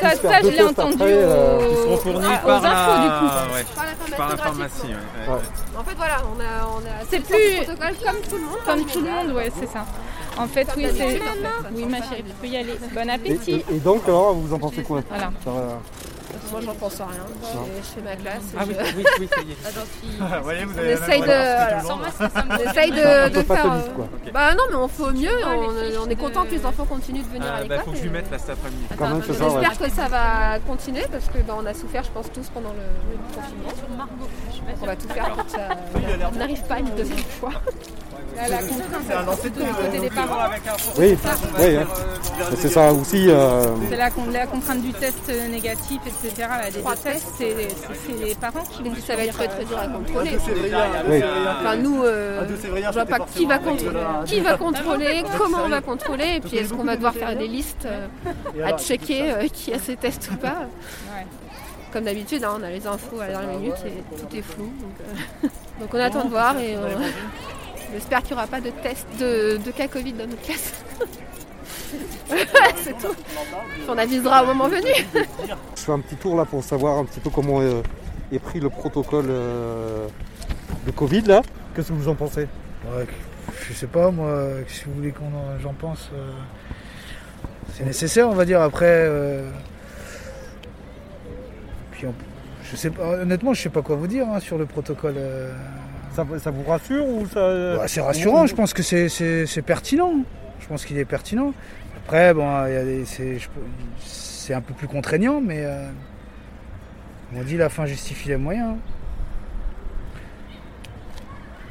ça, 0.00 0.10
ça 0.16 0.40
deux 0.42 0.50
je 0.50 0.52
l'ai 0.52 0.56
tests 0.58 0.78
entendu 0.78 0.94
après, 0.94 1.12
euh, 1.12 1.82
seront 1.82 1.96
fournis 1.96 2.16
aux 2.18 2.46
par 2.46 2.56
infos 2.56 2.68
la- 2.68 3.02
du 3.02 3.08
coup. 3.08 3.54
ouais, 3.54 3.64
Par 3.74 3.86
la 3.86 3.94
pharmacie 3.94 4.16
par 4.16 4.28
la 4.28 4.34
gratuite. 4.34 4.42
pharmacie. 4.44 4.86
ouais, 4.86 5.34
ouais. 5.34 5.40
En 5.78 5.84
fait, 5.84 5.94
voilà, 5.96 6.16
on 6.28 6.40
a, 6.40 6.68
on 6.76 6.78
a 6.80 7.04
C'est 7.10 7.16
ce 7.18 7.22
plus- 7.22 7.64
protocole 7.64 7.94
comme 8.04 8.20
tout 8.28 8.36
le 8.36 8.42
monde. 8.42 8.58
Comme 8.66 8.84
tout 8.84 9.00
le 9.00 9.10
monde, 9.10 9.36
ouais, 9.36 9.50
c'est 9.58 9.66
ça. 9.72 9.84
En 10.38 10.46
fait, 10.46 10.66
oui, 10.76 10.86
c'est. 10.96 11.20
Oui, 11.74 11.84
ma 11.86 11.98
chérie, 11.98 12.24
tu 12.26 12.32
peux 12.40 12.46
y 12.46 12.56
aller. 12.56 12.74
Bon 12.94 13.08
appétit. 13.10 13.52
et- 13.70 13.74
et 13.76 13.78
donc, 13.80 14.02
alors, 14.06 14.34
vous 14.34 14.52
en 14.54 14.58
pensez 14.58 14.82
quoi 14.82 15.00
Voilà. 15.08 15.30
Va- 15.44 15.78
Moi, 16.50 16.60
j'en 16.64 16.74
pense 16.74 17.00
à 17.00 17.06
rien. 17.06 17.20
Je, 17.76 17.82
fais 17.82 18.00
ma 18.02 18.16
classe. 18.16 18.42
Ah 18.58 18.64
oui, 18.66 18.74
je- 18.78 18.96
oui, 18.96 19.04
oui, 19.20 19.28
ça 19.30 19.40
y 19.42 19.52
est. 19.52 19.56
On 20.42 20.82
essaye 20.82 21.20
de, 21.20 21.26
voilà, 21.26 21.82
on 22.50 22.70
essaye 22.70 22.92
Un 22.92 23.28
de, 23.28 23.34
de 23.38 23.42
faire. 23.42 23.72
euh, 23.72 23.80
quoi. 23.94 24.08
Bah 24.32 24.54
non, 24.54 24.62
mais 24.70 24.76
on 24.76 24.88
fait 24.88 25.02
au 25.02 25.12
mieux. 25.12 25.28
On, 25.46 26.02
on 26.06 26.10
est 26.10 26.16
content 26.16 26.44
que 26.44 26.50
les 26.50 26.64
enfants 26.66 26.84
continuent 26.86 27.22
de 27.22 27.28
venir 27.28 27.46
à 27.46 27.56
Ah, 27.56 27.62
l'école. 27.62 27.76
bah, 27.78 27.82
faut 27.84 27.90
que 27.92 27.96
je 27.98 28.02
lui 28.02 28.08
et- 28.08 28.12
mette 28.12 28.30
là 28.30 28.38
cet 28.38 28.50
après-midi. 28.50 28.84
J'espère 29.28 29.78
que 29.78 29.90
ça 29.90 30.08
va 30.08 30.58
continuer 30.66 31.04
parce 31.10 31.26
que 31.28 31.38
bah, 31.46 31.54
on 31.58 31.66
a 31.66 31.74
souffert, 31.74 32.02
je 32.04 32.10
pense, 32.10 32.32
tous 32.32 32.48
pendant 32.48 32.70
le, 32.72 33.12
le 33.12 33.34
confinement. 33.34 34.06
On 34.82 34.86
va 34.86 34.96
tout 34.96 35.08
faire 35.08 35.30
pour 35.34 35.44
que 35.46 35.50
ça 35.52 35.68
n'arrive 36.38 36.62
pas 36.64 36.78
une 36.80 36.90
deuxième 36.96 37.18
fois. 37.18 37.52
Là, 38.36 38.48
la 38.48 38.58
contrainte, 38.58 39.38
surtout 39.40 39.60
du 39.62 39.72
côté 39.72 39.98
des 40.00 40.10
parents. 40.10 40.48
Oui, 40.98 41.16
oui, 41.58 41.76
hein. 41.76 41.86
C'est 42.56 42.68
ça 42.68 42.92
aussi. 42.92 43.26
euh, 43.30 43.64
C'est 43.90 43.96
la, 43.96 44.10
con- 44.10 44.26
la 44.32 44.46
contrainte 44.46 44.80
du 44.82 44.92
test 44.92 45.30
négatif, 45.50 46.00
etc. 46.06 46.48
Des 46.72 46.78
Trois 46.80 46.96
tests, 46.96 47.26
c'est 47.38 47.54
les 48.24 48.34
parents 48.34 48.62
qui 48.70 48.82
vont 48.82 48.90
Donc 48.90 48.98
ça 49.06 49.16
va 49.16 49.24
être 49.24 49.34
très 49.34 49.48
très 49.48 49.64
dur 49.64 49.78
à 49.78 49.86
contrôler. 49.86 50.30
oui. 51.08 51.22
Enfin 51.60 51.76
nous, 51.76 52.02
euh, 52.02 52.46
je 52.48 52.92
vois 52.92 53.04
pas 53.06 53.18
qui 53.20 53.44
va, 53.46 53.58
contrôler, 53.58 54.00
qui 54.26 54.40
va 54.40 54.56
contrôler, 54.56 55.24
comment 55.38 55.58
on 55.64 55.68
va 55.68 55.80
contrôler, 55.80 56.36
et 56.36 56.40
puis 56.40 56.56
est-ce 56.56 56.72
qu'on 56.74 56.84
va 56.84 56.96
devoir 56.96 57.14
faire 57.14 57.36
des 57.36 57.48
listes 57.48 57.86
euh, 57.86 58.66
à 58.66 58.76
checker 58.78 59.32
euh, 59.32 59.48
qui 59.52 59.72
a 59.72 59.78
ces 59.78 59.96
tests 59.96 60.30
ou 60.32 60.36
pas. 60.36 60.66
Comme 61.92 62.04
d'habitude, 62.04 62.42
hein, 62.42 62.56
on 62.58 62.62
a 62.62 62.70
les 62.70 62.86
infos 62.86 63.20
à 63.20 63.26
la 63.26 63.32
dernière 63.32 63.58
minute 63.58 63.74
et 63.86 64.16
tout 64.16 64.34
est 64.36 64.40
flou. 64.40 64.64
Donc, 64.80 64.96
euh, 65.44 65.48
donc 65.80 65.90
on 65.92 65.98
attend 66.00 66.24
de 66.24 66.30
voir 66.30 66.56
et 66.58 66.74
euh, 66.74 66.80
j'espère 67.92 68.22
qu'il 68.22 68.34
n'y 68.34 68.40
aura 68.40 68.46
pas 68.46 68.60
de 68.60 68.70
test 68.70 69.06
de, 69.20 69.56
de 69.64 69.70
cas 69.70 69.88
Covid 69.88 70.12
dans 70.14 70.26
notre 70.26 70.42
classe. 70.42 70.72
C'est 72.76 72.96
tout. 72.98 73.14
On 73.88 73.98
avisera 73.98 74.42
au 74.42 74.46
moment 74.46 74.68
venu. 74.68 74.88
Je 75.14 75.80
fais 75.82 75.92
un 75.92 76.00
petit 76.00 76.16
tour 76.16 76.36
là 76.36 76.44
pour 76.44 76.64
savoir 76.64 76.98
un 76.98 77.04
petit 77.04 77.20
peu 77.20 77.30
comment 77.30 77.60
euh, 77.60 77.82
est 78.32 78.38
pris 78.38 78.60
le 78.60 78.70
protocole 78.70 79.26
euh, 79.28 80.06
de 80.86 80.90
Covid 80.90 81.22
là. 81.22 81.42
Qu'est-ce 81.74 81.88
que 81.88 81.92
vous 81.92 82.08
en 82.08 82.14
pensez? 82.14 82.48
Ouais, 82.86 83.06
je 83.68 83.72
sais 83.74 83.86
pas, 83.86 84.10
moi, 84.10 84.48
si 84.68 84.84
vous 84.86 84.94
voulez 84.94 85.12
qu'on 85.12 85.26
en- 85.26 85.58
j'en 85.62 85.72
pense, 85.74 86.10
euh, 86.14 86.32
c'est 87.74 87.84
nécessaire, 87.84 88.28
on 88.28 88.34
va 88.34 88.44
dire. 88.44 88.60
Après, 88.60 88.86
euh, 88.88 89.48
puis 91.92 92.06
on- 92.06 92.14
je 92.64 92.76
sais 92.76 92.90
pas, 92.90 93.20
honnêtement, 93.20 93.52
je 93.54 93.62
sais 93.62 93.68
pas 93.70 93.82
quoi 93.82 93.96
vous 93.96 94.06
dire 94.06 94.26
hein, 94.28 94.40
sur 94.40 94.58
le 94.58 94.66
protocole. 94.66 95.14
Ça, 96.14 96.26
ça 96.38 96.50
vous 96.50 96.62
rassure 96.64 97.06
ou 97.06 97.26
ça 97.26 97.76
Bah, 97.76 97.88
c'est 97.88 98.00
rassurant, 98.00 98.46
je 98.46 98.54
pense 98.54 98.72
que 98.74 98.82
c'est- 98.82 99.62
pertinent. 99.64 100.12
Je 100.60 100.66
pense 100.66 100.84
qu'il 100.84 100.96
est 100.98 101.04
pertinent. 101.04 101.52
Après, 102.04 102.32
bon, 102.34 102.48
c'est 103.98 104.54
un 104.54 104.60
peu 104.60 104.74
plus 104.74 104.88
contraignant, 104.88 105.40
mais 105.40 105.64
euh, 105.64 105.88
on 107.34 107.42
dit 107.42 107.56
la 107.56 107.68
fin 107.68 107.86
justifie 107.86 108.28
les 108.28 108.36
moyens. 108.36 108.76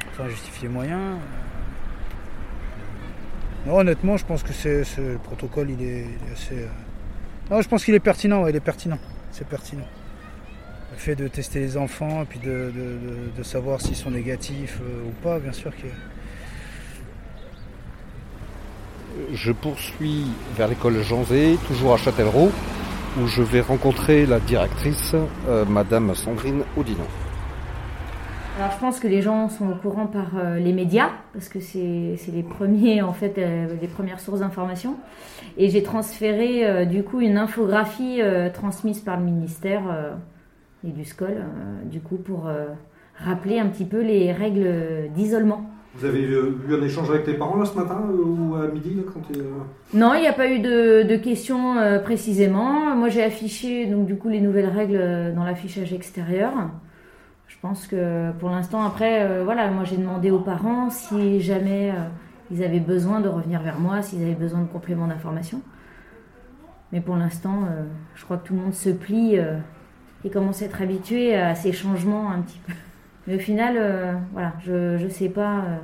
La 0.05 0.11
fin 0.23 0.29
justifie 0.29 0.63
les 0.63 0.69
moyens. 0.69 0.99
euh. 0.99 1.15
Non, 3.69 3.77
honnêtement, 3.77 4.17
je 4.17 4.25
pense 4.25 4.41
que 4.43 4.53
c'est 4.53 4.83
c'est- 4.83 5.01
le 5.01 5.17
protocole, 5.17 5.69
il 5.69 5.81
est, 5.83 6.05
il 6.05 6.29
est 6.29 6.33
assez. 6.33 6.55
euh, 6.63 6.67
Non, 7.51 7.61
je 7.61 7.67
pense 7.69 7.83
qu'il 7.85 7.93
est 7.93 7.99
pertinent, 7.99 8.41
ouais, 8.43 8.49
il 8.51 8.55
est 8.55 8.59
pertinent. 8.61 8.97
C'est 9.31 9.45
pertinent. 9.47 9.85
Le 10.91 10.97
fait 10.97 11.15
de 11.15 11.27
tester 11.27 11.59
les 11.59 11.77
enfants 11.77 12.21
et 12.23 12.25
puis 12.25 12.39
de, 12.39 12.45
de- 12.49 12.71
de- 12.71 13.37
de 13.37 13.43
savoir 13.43 13.79
s'ils 13.81 13.95
sont 13.95 14.11
négatifs 14.11 14.79
euh, 14.81 15.07
ou 15.07 15.11
pas, 15.23 15.39
bien 15.39 15.53
sûr 15.53 15.71
que. 15.71 15.87
Je 19.33 19.51
poursuis 19.51 20.25
vers 20.55 20.67
l'école 20.67 21.01
Jean 21.01 21.23
Zé, 21.23 21.57
toujours 21.67 21.93
à 21.93 21.97
Châtellerault, 21.97 22.51
où 23.21 23.27
je 23.27 23.41
vais 23.41 23.61
rencontrer 23.61 24.25
la 24.25 24.39
directrice, 24.39 25.15
euh, 25.47 25.65
Madame 25.65 26.13
Sandrine 26.15 26.63
Audinon. 26.77 27.05
Alors 28.59 28.71
je 28.73 28.79
pense 28.79 28.99
que 28.99 29.07
les 29.07 29.21
gens 29.21 29.47
sont 29.49 29.69
au 29.69 29.75
courant 29.75 30.07
par 30.07 30.27
euh, 30.37 30.57
les 30.59 30.73
médias, 30.73 31.09
parce 31.33 31.47
que 31.47 31.59
c'est 31.61 32.15
c'est 32.17 32.31
les 32.31 32.43
premiers 32.43 33.01
en 33.01 33.13
fait 33.13 33.37
euh, 33.37 33.67
les 33.81 33.87
premières 33.87 34.19
sources 34.19 34.41
d'information. 34.41 34.97
Et 35.57 35.69
j'ai 35.69 35.83
transféré 35.83 36.65
euh, 36.67 36.85
du 36.85 37.03
coup 37.03 37.21
une 37.21 37.37
infographie 37.37 38.21
euh, 38.21 38.49
transmise 38.49 38.99
par 38.99 39.17
le 39.17 39.23
ministère 39.23 39.81
euh, 39.89 40.13
et 40.87 40.91
du 40.91 41.05
SCOL, 41.05 41.29
euh, 41.29 41.83
du 41.85 42.01
coup 42.01 42.17
pour 42.17 42.47
euh, 42.47 42.67
rappeler 43.17 43.59
un 43.59 43.67
petit 43.67 43.85
peu 43.85 44.01
les 44.01 44.31
règles 44.31 45.09
d'isolement. 45.13 45.69
Vous 45.93 46.05
avez 46.05 46.21
eu 46.21 46.73
un 46.73 46.81
échange 46.81 47.09
avec 47.09 47.27
les 47.27 47.33
parents 47.33 47.57
là 47.57 47.65
ce 47.65 47.77
matin 47.77 48.01
ou 48.09 48.55
à 48.55 48.67
midi 48.67 48.95
là, 48.95 49.03
quand 49.13 49.19
euh, 49.35 49.43
Non, 49.93 50.13
il 50.13 50.21
n'y 50.21 50.27
a 50.27 50.33
pas 50.33 50.49
eu 50.49 50.59
de, 50.59 51.03
de 51.03 51.15
questions 51.17 51.77
euh, 51.77 51.99
précisément. 51.99 52.95
Moi, 52.95 53.09
j'ai 53.09 53.23
affiché 53.23 53.87
donc 53.87 54.05
du 54.05 54.15
coup 54.15 54.29
les 54.29 54.39
nouvelles 54.39 54.69
règles 54.69 55.33
dans 55.35 55.43
l'affichage 55.43 55.91
extérieur. 55.93 56.53
Je 57.47 57.57
pense 57.61 57.87
que 57.87 58.31
pour 58.39 58.49
l'instant, 58.49 58.83
après, 58.83 59.23
euh, 59.23 59.43
voilà, 59.43 59.69
moi 59.69 59.83
j'ai 59.83 59.97
demandé 59.97 60.31
aux 60.31 60.39
parents 60.39 60.89
si 60.89 61.41
jamais 61.41 61.91
euh, 61.91 62.07
ils 62.51 62.63
avaient 62.63 62.79
besoin 62.79 63.19
de 63.19 63.27
revenir 63.27 63.61
vers 63.61 63.77
moi, 63.77 64.01
s'ils 64.01 64.23
avaient 64.23 64.33
besoin 64.33 64.61
de 64.61 64.67
compléments 64.67 65.07
d'information. 65.07 65.61
Mais 66.93 67.01
pour 67.01 67.15
l'instant, 67.15 67.67
je 68.15 68.25
crois 68.25 68.35
que 68.35 68.45
tout 68.47 68.53
le 68.53 68.59
monde 68.59 68.73
se 68.73 68.89
plie 68.89 69.39
ils 70.23 70.31
commencent 70.31 70.61
à 70.61 70.65
être 70.65 70.81
habitués 70.81 71.35
à 71.35 71.55
ces 71.55 71.71
changements 71.71 72.31
un 72.31 72.41
petit 72.41 72.59
peu. 72.65 72.73
Mais 73.27 73.35
au 73.35 73.39
final, 73.39 73.75
euh, 73.77 74.13
voilà, 74.33 74.53
je 74.65 75.03
ne 75.03 75.09
sais 75.09 75.29
pas 75.29 75.59
euh, 75.59 75.77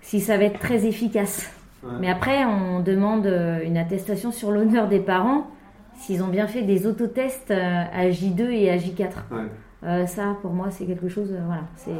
si 0.00 0.20
ça 0.20 0.36
va 0.36 0.44
être 0.44 0.58
très 0.58 0.86
efficace. 0.86 1.50
Ouais. 1.82 1.90
Mais 2.00 2.10
après, 2.10 2.44
on 2.44 2.80
demande 2.80 3.26
euh, 3.26 3.62
une 3.64 3.76
attestation 3.76 4.32
sur 4.32 4.50
l'honneur 4.50 4.88
des 4.88 5.00
parents 5.00 5.50
s'ils 5.96 6.22
ont 6.22 6.28
bien 6.28 6.48
fait 6.48 6.62
des 6.62 6.86
autotests 6.86 7.52
à 7.52 8.08
J2 8.10 8.50
et 8.50 8.70
à 8.70 8.76
J4. 8.76 9.00
Ouais. 9.30 9.42
Euh, 9.84 10.06
ça, 10.06 10.36
pour 10.40 10.52
moi, 10.52 10.68
c'est 10.70 10.86
quelque 10.86 11.08
chose. 11.08 11.32
voilà, 11.46 11.62
c'est. 11.76 11.92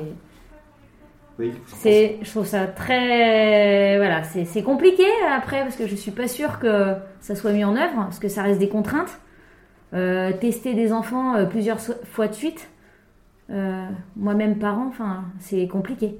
Oui, 1.38 1.52
C'est, 1.66 2.19
je 2.23 2.31
trouve 2.31 2.47
ça 2.47 2.69
très, 2.69 3.97
voilà, 3.97 4.23
c'est 4.23 4.45
c'est 4.45 4.62
compliqué 4.62 5.02
après 5.37 5.62
parce 5.62 5.75
que 5.75 5.88
je 5.88 5.97
suis 5.97 6.12
pas 6.12 6.28
sûre 6.28 6.61
que 6.61 6.95
ça 7.19 7.35
soit 7.35 7.50
mis 7.50 7.64
en 7.64 7.75
œuvre 7.75 7.95
parce 7.97 8.21
que 8.21 8.28
ça 8.28 8.43
reste 8.43 8.61
des 8.61 8.69
contraintes. 8.69 9.19
Euh, 9.93 10.33
tester 10.33 10.75
des 10.75 10.93
enfants 10.93 11.37
euh, 11.37 11.45
plusieurs 11.45 11.79
so- 11.79 11.93
fois 12.05 12.26
de 12.26 12.33
suite, 12.35 12.69
euh, 13.50 13.85
moi-même 14.17 14.59
parent, 14.59 14.87
enfin, 14.88 15.25
c'est 15.38 15.69
compliqué. 15.69 16.19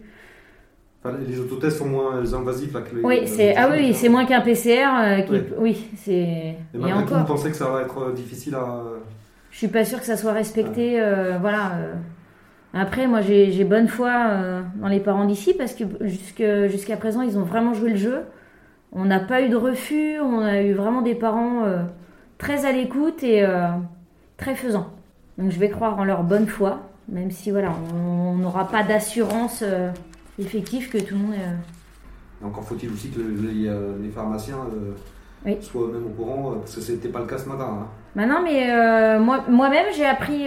Enfin, 1.03 1.17
les 1.27 1.41
autotests 1.41 1.79
sont 1.79 1.89
moins 1.89 2.33
invasifs 2.35 2.73
là, 2.73 2.83
que 2.83 2.95
les. 2.95 3.03
Oui, 3.03 3.23
c'est 3.27 3.57
ah 3.57 3.69
oui, 3.73 3.93
c'est 3.95 4.09
moins 4.09 4.27
qu'un 4.27 4.41
PCR. 4.43 5.25
qui, 5.27 5.33
Ouais. 5.33 5.47
Oui, 5.59 5.89
c'est 5.97 6.13
Et 6.13 6.57
malgré 6.75 7.03
tout, 7.03 7.09
vous 7.09 7.15
encore. 7.15 7.27
pensez 7.27 7.51
que 7.51 7.57
ça 7.57 7.69
va 7.69 7.83
être 7.83 8.13
difficile 8.13 8.55
à. 8.55 8.83
Je 9.51 9.59
suis 9.59 9.69
pas 9.69 9.85
sûre 9.85 9.99
que 9.99 10.07
ça 10.07 10.17
soit 10.17 10.33
respecté. 10.33 11.01
voilà. 11.41 11.73
Après, 12.73 13.07
moi, 13.07 13.21
j'ai 13.21 13.65
bonne 13.65 13.87
foi 13.89 14.13
dans 14.77 14.89
les 14.89 15.01
parents 15.01 15.25
d'ici 15.27 15.55
parce 15.55 15.75
que 15.75 15.85
jusqu'à 16.69 16.97
présent, 16.97 17.23
ils 17.23 17.39
ont 17.39 17.45
vraiment 17.45 17.73
joué 17.75 17.91
le 17.91 17.97
jeu. 17.97 18.21
On 18.93 19.05
n'a 19.05 19.21
pas 19.21 19.43
eu 19.43 19.49
de 19.49 19.57
refus. 19.57 20.19
On 20.21 20.41
a 20.41 20.61
eu 20.63 20.73
vraiment 20.75 21.03
des 21.03 21.15
parents 21.15 21.65
très 22.45 22.67
à 22.67 22.73
l'écoute 22.73 23.23
et 23.23 23.43
euh, 23.43 23.69
très 24.37 24.55
faisants. 24.55 24.89
Donc, 25.39 25.51
je 25.51 25.59
vais 25.59 25.71
croire 25.71 25.99
en 25.99 26.05
leur 26.05 26.23
bonne 26.23 26.47
foi, 26.47 26.81
même 27.09 27.31
si 27.31 27.51
voilà, 27.51 27.71
on 27.95 28.35
n'aura 28.35 28.69
pas 28.69 28.83
d'assurance 28.83 29.61
euh, 29.63 29.89
effective 30.39 30.91
que 30.91 30.99
tout 30.99 31.15
le 31.15 31.21
monde. 31.21 31.35
euh, 31.35 32.47
encore 32.47 32.65
faut-il 32.65 32.93
aussi 32.93 33.09
que 33.09 33.21
les, 33.21 33.67
euh, 33.67 33.93
les 34.03 34.11
pharmaciens 34.11 34.59
euh, 34.75 34.93
Oui. 35.47 35.57
soient 35.63 35.85
eux-mêmes 35.85 36.05
au 36.07 36.11
courant, 36.11 36.53
euh, 36.53 36.55
parce 36.57 36.75
que 36.75 36.83
c'était 36.83 37.09
pas 37.09 37.21
le 37.21 37.27
cas 37.27 37.39
ce 37.39 37.49
matin. 37.49 37.79
hein. 37.83 37.87
Bah 38.15 38.27
non, 38.27 38.41
mais 38.45 38.69
moi, 39.19 39.45
moi-même, 39.49 39.87
j'ai 39.97 40.05
appris 40.07 40.47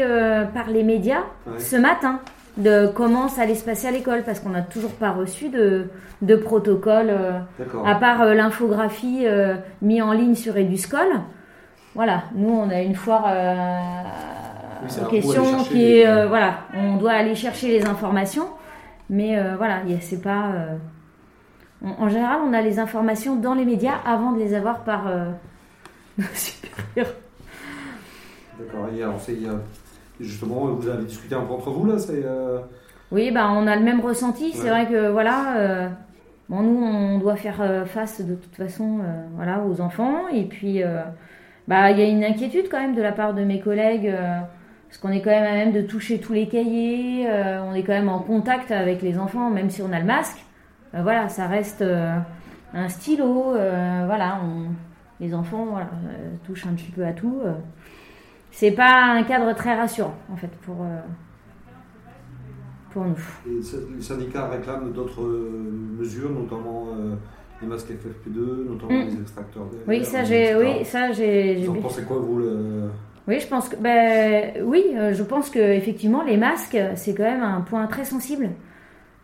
par 0.54 0.68
les 0.70 0.84
médias 0.84 1.24
Ouais. 1.48 1.60
ce 1.60 1.76
matin 1.76 2.20
de 2.58 2.88
comment 2.96 3.28
ça 3.28 3.42
allait 3.42 3.56
se 3.56 3.66
passer 3.66 3.88
à 3.88 3.92
l'école, 3.92 4.22
parce 4.24 4.40
qu'on 4.40 4.50
n'a 4.52 4.62
toujours 4.62 4.92
pas 4.94 5.12
reçu 5.12 5.50
de, 5.50 5.88
de 6.22 6.36
protocole, 6.38 7.12
à 7.86 7.96
part 7.96 8.24
l'infographie 8.34 9.24
euh, 9.26 9.56
mis 9.82 10.02
en 10.02 10.14
ligne 10.14 10.36
sur 10.36 10.56
Eduscol. 10.56 11.08
Voilà, 11.98 12.26
nous, 12.36 12.50
on 12.50 12.70
a 12.70 12.80
une 12.84 12.94
foire 12.94 13.26
euh, 13.28 14.04
Oui, 14.84 14.90
aux 15.02 15.10
questions 15.10 15.64
qui 15.64 15.74
les- 15.74 15.98
est... 16.02 16.08
euh, 16.08 16.28
voilà, 16.28 16.60
on 16.76 16.98
doit 16.98 17.14
aller 17.14 17.34
chercher 17.34 17.70
les 17.70 17.88
informations, 17.88 18.46
mais 19.10 19.36
euh, 19.40 19.56
voilà, 19.58 19.80
c'est 20.00 20.22
pas... 20.22 20.52
euh, 20.54 20.76
on- 21.84 22.04
en 22.04 22.08
général, 22.08 22.38
on 22.48 22.54
a 22.54 22.62
les 22.62 22.78
informations 22.78 23.36
dans 23.36 23.56
les 23.56 23.66
médias 23.66 23.96
avant 24.06 24.32
de 24.34 24.38
les 24.38 24.54
avoir 24.54 24.82
par 24.84 25.06
nos 26.20 26.26
supérieurs. 26.36 27.16
D'accord. 28.60 28.90
Et 28.96 29.02
alors, 29.02 29.20
c'est, 29.20 29.36
justement, 30.20 30.66
vous 30.68 30.88
avez 30.88 31.04
discuté 31.04 31.34
un 31.34 31.42
peu 31.42 31.54
entre 31.54 31.72
vous 31.72 31.88
là 31.88 31.98
c'est, 31.98 32.24
Oui, 33.12 33.32
bah, 33.32 33.48
on 33.52 33.66
a 33.66 33.76
le 33.76 33.82
même 33.84 34.02
ressenti. 34.02 34.52
C'est 34.54 34.66
Ouais. 34.66 34.70
vrai 34.70 34.86
que 34.88 35.10
voilà, 35.10 35.58
euh, 35.58 35.90
bon, 36.48 36.62
nous, 36.62 36.80
on 36.86 37.18
doit 37.18 37.38
faire 37.38 37.60
face 37.88 38.22
de 38.22 38.36
toute 38.36 38.56
façon 38.56 39.00
euh, 39.00 39.26
voilà, 39.36 39.62
aux 39.64 39.82
enfants. 39.82 40.28
Et 40.32 40.46
puis, 40.46 40.84
euh, 40.84 41.02
bah, 41.68 41.92
il 41.92 42.00
y 42.00 42.02
a 42.02 42.06
une 42.08 42.24
inquiétude 42.24 42.68
quand 42.70 42.80
même 42.80 42.96
de 42.96 43.02
la 43.02 43.12
part 43.12 43.34
de 43.34 43.44
mes 43.44 43.60
collègues, 43.60 44.08
euh, 44.08 44.40
parce 44.88 45.00
qu'on 45.00 45.10
est 45.12 45.22
quand 45.22 45.30
même 45.32 45.44
à 45.46 45.54
même 45.66 45.74
de 45.74 45.82
toucher 45.82 46.20
tous 46.20 46.34
les 46.34 46.48
cahiers. 46.48 47.28
euh, 47.30 47.62
on 47.64 47.74
est 47.74 47.84
quand 47.84 47.94
même 47.94 48.10
en 48.10 48.20
contact 48.20 48.72
avec 48.72 49.02
les 49.02 49.18
enfants, 49.20 49.50
même 49.50 49.70
si 49.70 49.82
on 49.82 49.92
a 49.92 50.00
le 50.00 50.06
masque. 50.06 50.38
Euh, 50.96 51.02
voilà, 51.04 51.30
ça 51.30 51.48
reste 51.48 51.84
un 52.74 52.90
stylo. 52.90 53.52
voilà, 53.54 54.40
on- 54.44 54.70
les 55.20 55.34
enfants 55.34 55.78
touchent 56.46 56.68
un 56.68 56.74
petit 56.74 56.92
peu 56.92 57.06
à 57.06 57.12
tout. 57.14 57.42
c'est 58.52 58.72
pas 58.72 59.14
un 59.14 59.24
cadre 59.24 59.54
très 59.56 59.76
rassurant, 59.76 60.16
en 60.32 60.36
fait, 60.38 60.50
pour, 60.66 60.78
pour 62.92 63.04
nous. 63.06 63.18
les 63.46 64.02
syndicats 64.02 64.48
réclament 64.48 64.92
d'autres 64.94 65.22
mesures, 65.24 66.32
notamment 66.32 66.88
les 67.62 67.68
masques 67.68 67.90
FFP2, 67.90 68.70
notamment 68.70 68.92
Mm. 68.92 69.06
les 69.08 69.22
extracteurs 69.22 69.66
d'air. 69.66 69.80
Oui, 69.88 70.06
ça 70.06 70.24
j'ai, 70.24 70.56
oui, 70.56 70.86
ça 70.86 71.12
j'ai. 71.12 71.56
Vous 71.66 71.72
en 71.72 71.82
pensez 71.82 72.04
quoi, 72.04 72.18
vous 72.18 72.38
le... 72.38 72.90
Oui, 73.28 73.40
je 73.42 73.48
pense 73.48 73.68
que, 73.68 73.76
ben, 73.76 74.54
oui, 74.64 74.86
euh, 74.96 75.14
je 75.14 75.22
pense 75.24 75.50
que 75.50 75.60
effectivement 75.60 76.24
les 76.24 76.38
masques 76.38 76.78
c'est 76.96 77.14
quand 77.14 77.24
même 77.24 77.44
un 77.44 77.62
point 77.62 77.86
très 77.88 78.06
sensible. 78.06 78.50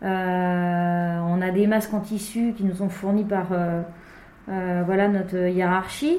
Euh, 0.02 1.18
on 1.26 1.40
a 1.40 1.50
des 1.50 1.66
masques 1.66 1.94
en 1.94 2.00
tissu 2.00 2.52
qui 2.54 2.64
nous 2.64 2.74
sont 2.74 2.90
fournis 2.90 3.24
par, 3.24 3.46
euh, 3.52 3.80
euh, 4.50 4.82
voilà, 4.84 5.08
notre 5.08 5.36
hiérarchie, 5.48 6.18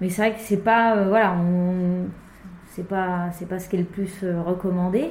mais 0.00 0.08
c'est 0.08 0.22
vrai 0.22 0.32
que 0.32 0.40
c'est 0.40 0.62
pas, 0.64 1.04
voilà, 1.04 1.34
on, 1.34 2.06
c'est 2.68 2.88
pas, 2.88 3.28
c'est 3.32 3.46
pas 3.48 3.58
ce 3.58 3.68
qui 3.68 3.76
est 3.76 3.80
le 3.80 3.84
plus 3.84 4.24
recommandé. 4.46 5.10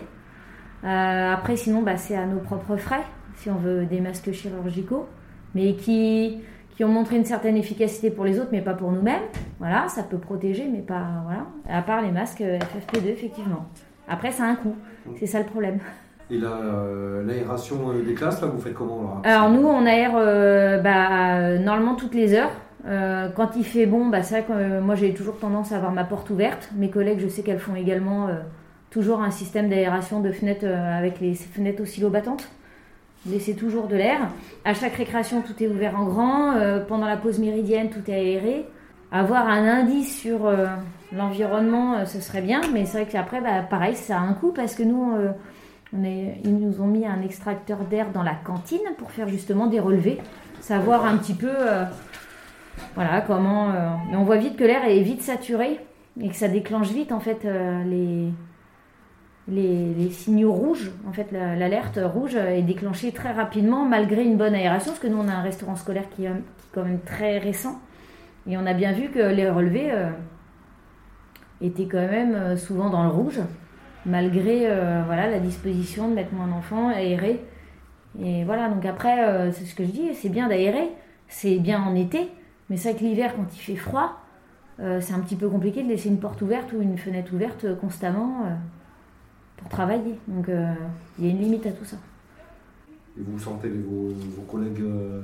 Après, 0.84 1.56
sinon, 1.58 1.82
bah, 1.82 1.98
c'est 1.98 2.16
à 2.16 2.26
nos 2.26 2.40
propres 2.40 2.78
frais 2.78 3.04
si 3.38 3.50
on 3.50 3.56
veut 3.56 3.86
des 3.86 4.00
masques 4.02 4.32
chirurgicaux, 4.32 5.08
mais 5.56 5.74
qui 5.74 6.38
qui 6.76 6.84
ont 6.84 6.90
montré 6.90 7.16
une 7.16 7.26
certaine 7.26 7.56
efficacité 7.56 8.12
pour 8.12 8.26
les 8.26 8.38
autres, 8.40 8.50
mais 8.52 8.62
pas 8.62 8.74
pour 8.74 8.92
nous-mêmes. 8.92 9.22
Voilà, 9.60 9.88
ça 9.88 10.04
peut 10.04 10.18
protéger, 10.18 10.68
mais 10.70 10.80
pas. 10.80 11.06
Voilà. 11.24 11.46
À 11.70 11.82
part 11.82 12.02
les 12.02 12.12
masques 12.12 12.42
euh, 12.42 12.60
FFP2, 12.60 13.08
effectivement. 13.08 13.66
Après, 14.08 14.32
ça 14.32 14.44
a 14.44 14.48
un 14.48 14.56
coût. 14.56 14.76
C'est 15.18 15.26
ça 15.26 15.40
le 15.40 15.46
problème. 15.46 15.80
Et 16.30 16.38
la, 16.38 16.50
euh, 16.50 17.24
l'aération 17.26 17.78
euh, 17.90 18.04
des 18.04 18.14
classes, 18.14 18.42
là, 18.42 18.48
vous 18.48 18.60
faites 18.60 18.74
comment 18.74 19.22
là? 19.24 19.30
Alors, 19.30 19.50
nous, 19.50 19.66
on 19.66 19.86
aère 19.86 20.14
euh, 20.16 20.80
bah, 20.80 21.58
normalement 21.60 21.96
toutes 21.96 22.14
les 22.14 22.34
heures. 22.34 22.52
Euh, 22.88 23.30
quand 23.30 23.56
il 23.56 23.64
fait 23.64 23.86
bon, 23.86 24.08
bah, 24.08 24.22
c'est 24.22 24.42
vrai 24.42 24.44
que 24.44 24.80
moi, 24.80 24.96
j'ai 24.96 25.14
toujours 25.14 25.38
tendance 25.38 25.72
à 25.72 25.78
avoir 25.78 25.92
ma 25.92 26.04
porte 26.04 26.30
ouverte. 26.30 26.72
Mes 26.76 26.90
collègues, 26.90 27.20
je 27.20 27.28
sais 27.28 27.42
qu'elles 27.42 27.60
font 27.60 27.76
également 27.76 28.28
toujours 28.90 29.22
un 29.22 29.32
système 29.32 29.70
d'aération 29.70 30.20
de 30.20 30.32
fenêtres 30.32 30.68
avec 30.68 31.20
les 31.22 31.36
fenêtres 31.36 31.82
oscillo-battantes. 31.82 32.50
Laisser 33.28 33.56
toujours 33.56 33.88
de 33.88 33.96
l'air. 33.96 34.30
À 34.66 34.76
chaque 34.76 34.96
récréation, 34.96 35.42
tout 35.42 35.64
est 35.64 35.68
ouvert 35.68 36.00
en 36.00 36.06
grand. 36.06 36.52
Euh, 36.54 36.80
pendant 36.86 37.08
la 37.08 37.18
pause 37.18 37.40
méridienne, 37.40 37.90
tout 37.90 38.10
est 38.10 38.14
aéré. 38.14 38.66
Avoir 39.12 39.48
un 39.48 39.68
indice 39.68 40.20
sur 40.20 40.46
euh, 40.46 40.68
l'environnement, 41.12 41.96
euh, 41.96 42.06
ce 42.06 42.20
serait 42.20 42.42
bien. 42.42 42.62
Mais 42.72 42.86
c'est 42.86 43.02
vrai 43.02 43.12
qu'après, 43.12 43.42
bah, 43.42 43.64
pareil, 43.68 43.96
ça 43.96 44.20
a 44.20 44.22
un 44.22 44.34
coût 44.34 44.52
parce 44.52 44.76
que 44.76 44.84
nous, 44.84 45.14
ils 45.94 46.56
nous 46.56 46.82
ont 46.82 46.88
mis 46.88 47.06
un 47.06 47.22
extracteur 47.24 47.80
d'air 47.90 48.12
dans 48.14 48.24
la 48.24 48.36
cantine 48.36 48.80
pour 49.00 49.10
faire 49.10 49.28
justement 49.28 49.66
des 49.66 49.80
relevés. 49.80 50.20
Savoir 50.62 51.06
un 51.06 51.18
petit 51.18 51.34
peu 51.34 51.52
voilà, 52.94 53.22
comment. 53.22 53.70
mais 54.10 54.18
on 54.18 54.24
voit 54.24 54.38
vite 54.38 54.58
que 54.58 54.64
l'air 54.64 54.84
est 54.86 55.02
vite 55.02 55.22
saturé 55.22 55.80
et 56.20 56.30
que 56.30 56.36
ça 56.36 56.48
déclenche 56.48 56.90
vite 56.90 57.12
en 57.12 57.20
fait 57.20 57.44
les, 57.86 58.32
les, 59.48 60.10
signaux 60.10 60.52
rouges. 60.52 60.92
En 61.08 61.14
fait, 61.14 61.32
la- 61.32 61.56
l'alerte 61.56 62.00
rouge 62.02 62.36
est 62.36 62.64
déclenchée 62.64 63.12
très 63.12 63.32
rapidement 63.32 63.86
malgré 63.86 64.24
une 64.24 64.38
bonne 64.38 64.56
aération, 64.56 64.92
parce 64.92 65.02
que 65.02 65.08
nous 65.08 65.18
on 65.18 65.28
a 65.28 65.34
un 65.34 65.42
restaurant 65.42 65.76
scolaire 65.76 66.10
qui 66.10 66.26
est, 66.26 66.32
quand 66.76 66.84
même 66.84 67.00
très 67.00 67.38
récent 67.38 67.80
et 68.48 68.58
on 68.58 68.66
a 68.66 68.74
bien 68.74 68.92
vu 68.92 69.10
que 69.10 69.20
les 69.20 69.50
relevés 69.50 69.92
euh, 69.92 70.10
étaient 71.62 71.88
quand 71.88 71.98
même 71.98 72.36
euh, 72.36 72.58
souvent 72.58 72.90
dans 72.90 73.04
le 73.04 73.10
rouge 73.10 73.40
malgré 74.06 74.70
euh, 74.70 75.02
voilà 75.06 75.28
la 75.30 75.40
disposition 75.40 76.10
de 76.10 76.14
mettre 76.14 76.34
moins 76.34 76.48
d'enfants 76.48 76.90
aérer. 76.90 77.44
Et 78.22 78.44
voilà, 78.46 78.70
donc 78.70 78.86
après, 78.86 79.52
c'est 79.52 79.66
ce 79.66 79.76
que 79.76 79.84
je 79.84 79.90
dis, 79.90 80.14
c'est 80.14 80.30
bien 80.30 80.48
d'aérer, 80.48 80.88
c'est 81.28 81.58
bien 81.58 81.82
en 81.82 81.96
été, 81.96 82.30
mais 82.70 82.78
c'est 82.78 82.92
vrai 82.92 83.00
que 83.00 83.04
l'hiver, 83.04 83.34
quand 83.36 83.54
il 83.54 83.60
fait 83.60 83.76
froid, 83.76 84.22
c'est 84.78 85.14
un 85.14 85.20
petit 85.20 85.36
peu 85.36 85.50
compliqué 85.50 85.84
de 85.84 85.90
laisser 85.90 86.08
une 86.08 86.20
porte 86.20 86.42
ouverte 86.42 86.72
ou 86.72 86.82
une 86.82 86.98
fenêtre 86.98 87.34
ouverte 87.34 87.78
constamment 87.78 88.46
pour 89.58 89.70
travailler. 89.70 90.16
Donc 90.28 90.50
euh, 90.50 90.74
il 91.20 91.26
y 91.26 91.28
a 91.28 91.32
une 91.32 91.40
limite 91.40 91.66
à 91.66 91.72
tout 91.72 91.86
ça. 91.86 91.98
Et 93.18 93.22
vous 93.26 93.40
sentez 93.40 93.70
vos, 93.70 94.10
vos 94.10 94.42
collègues 94.42 94.82
euh, 94.82 95.22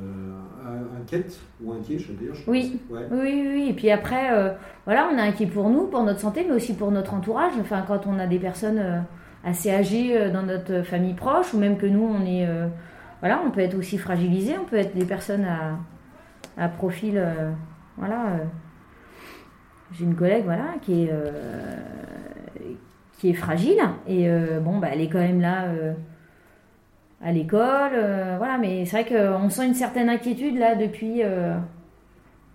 in- 0.66 1.02
inquiètes 1.02 1.38
ou 1.62 1.74
inquiets, 1.74 2.00
je 2.00 2.08
veux 2.08 2.14
dire 2.14 2.34
je 2.34 2.50
Oui. 2.50 2.80
Ouais. 2.90 3.02
Oui, 3.12 3.20
oui, 3.22 3.50
oui. 3.54 3.68
Et 3.70 3.74
puis 3.74 3.92
après, 3.92 4.32
euh, 4.32 4.52
voilà, 4.86 5.10
on 5.14 5.18
est 5.18 5.22
inquiet 5.22 5.46
pour 5.48 5.70
nous, 5.70 5.88
pour 5.88 6.02
notre 6.04 6.22
santé, 6.22 6.46
mais 6.48 6.56
aussi 6.56 6.74
pour 6.74 6.90
notre 6.92 7.14
entourage. 7.14 7.52
Enfin, 7.60 7.84
quand 7.86 8.08
on 8.08 8.18
a 8.18 8.28
des 8.28 8.40
personnes 8.40 8.80
euh, 8.80 9.00
assez 9.44 9.70
âgées 9.72 10.18
euh, 10.18 10.32
dans 10.32 10.44
notre 10.44 10.84
famille 10.84 11.16
proche, 11.16 11.54
ou 11.54 11.58
même 11.60 11.76
que 11.78 11.86
nous, 11.86 12.04
on 12.04 12.26
est, 12.26 12.48
voilà, 13.20 13.42
on 13.46 13.52
peut 13.52 13.60
être 13.60 13.78
aussi 13.78 13.98
fragilisé. 13.98 14.56
On 14.58 14.64
peut 14.66 14.78
être 14.78 14.96
des 14.96 15.06
personnes 15.06 15.44
à, 15.46 15.78
à 16.58 16.70
profil, 16.70 17.22
voilà. 17.98 18.38
J'ai 19.92 20.06
une 20.06 20.16
collègue, 20.16 20.46
voilà, 20.46 20.76
qui 20.82 21.04
est, 21.04 21.12
qui 23.22 23.30
est 23.30 23.34
fragile 23.34 23.80
et 24.08 24.28
euh, 24.28 24.60
bon, 24.60 24.80
bah, 24.80 24.88
elle 24.92 25.00
est 25.00 25.08
quand 25.08 25.20
même 25.20 25.42
là. 25.42 25.66
euh, 25.66 25.94
à 27.24 27.32
l'école, 27.32 27.92
euh, 27.94 28.34
voilà, 28.40 28.58
mais 28.58 28.84
c'est 28.86 29.04
vrai 29.04 29.06
qu'on 29.06 29.48
sent 29.52 29.68
une 29.68 29.76
certaine 29.76 30.10
inquiétude 30.10 30.58
là 30.58 30.74
depuis, 30.74 31.22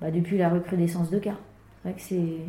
bah, 0.00 0.10
depuis 0.10 0.38
la 0.38 0.48
recrudescence 0.48 1.08
de 1.08 1.20
cas. 1.20 1.36
C'est 1.84 1.88
vrai 1.88 1.96
que 1.96 2.02
c'est, 2.02 2.40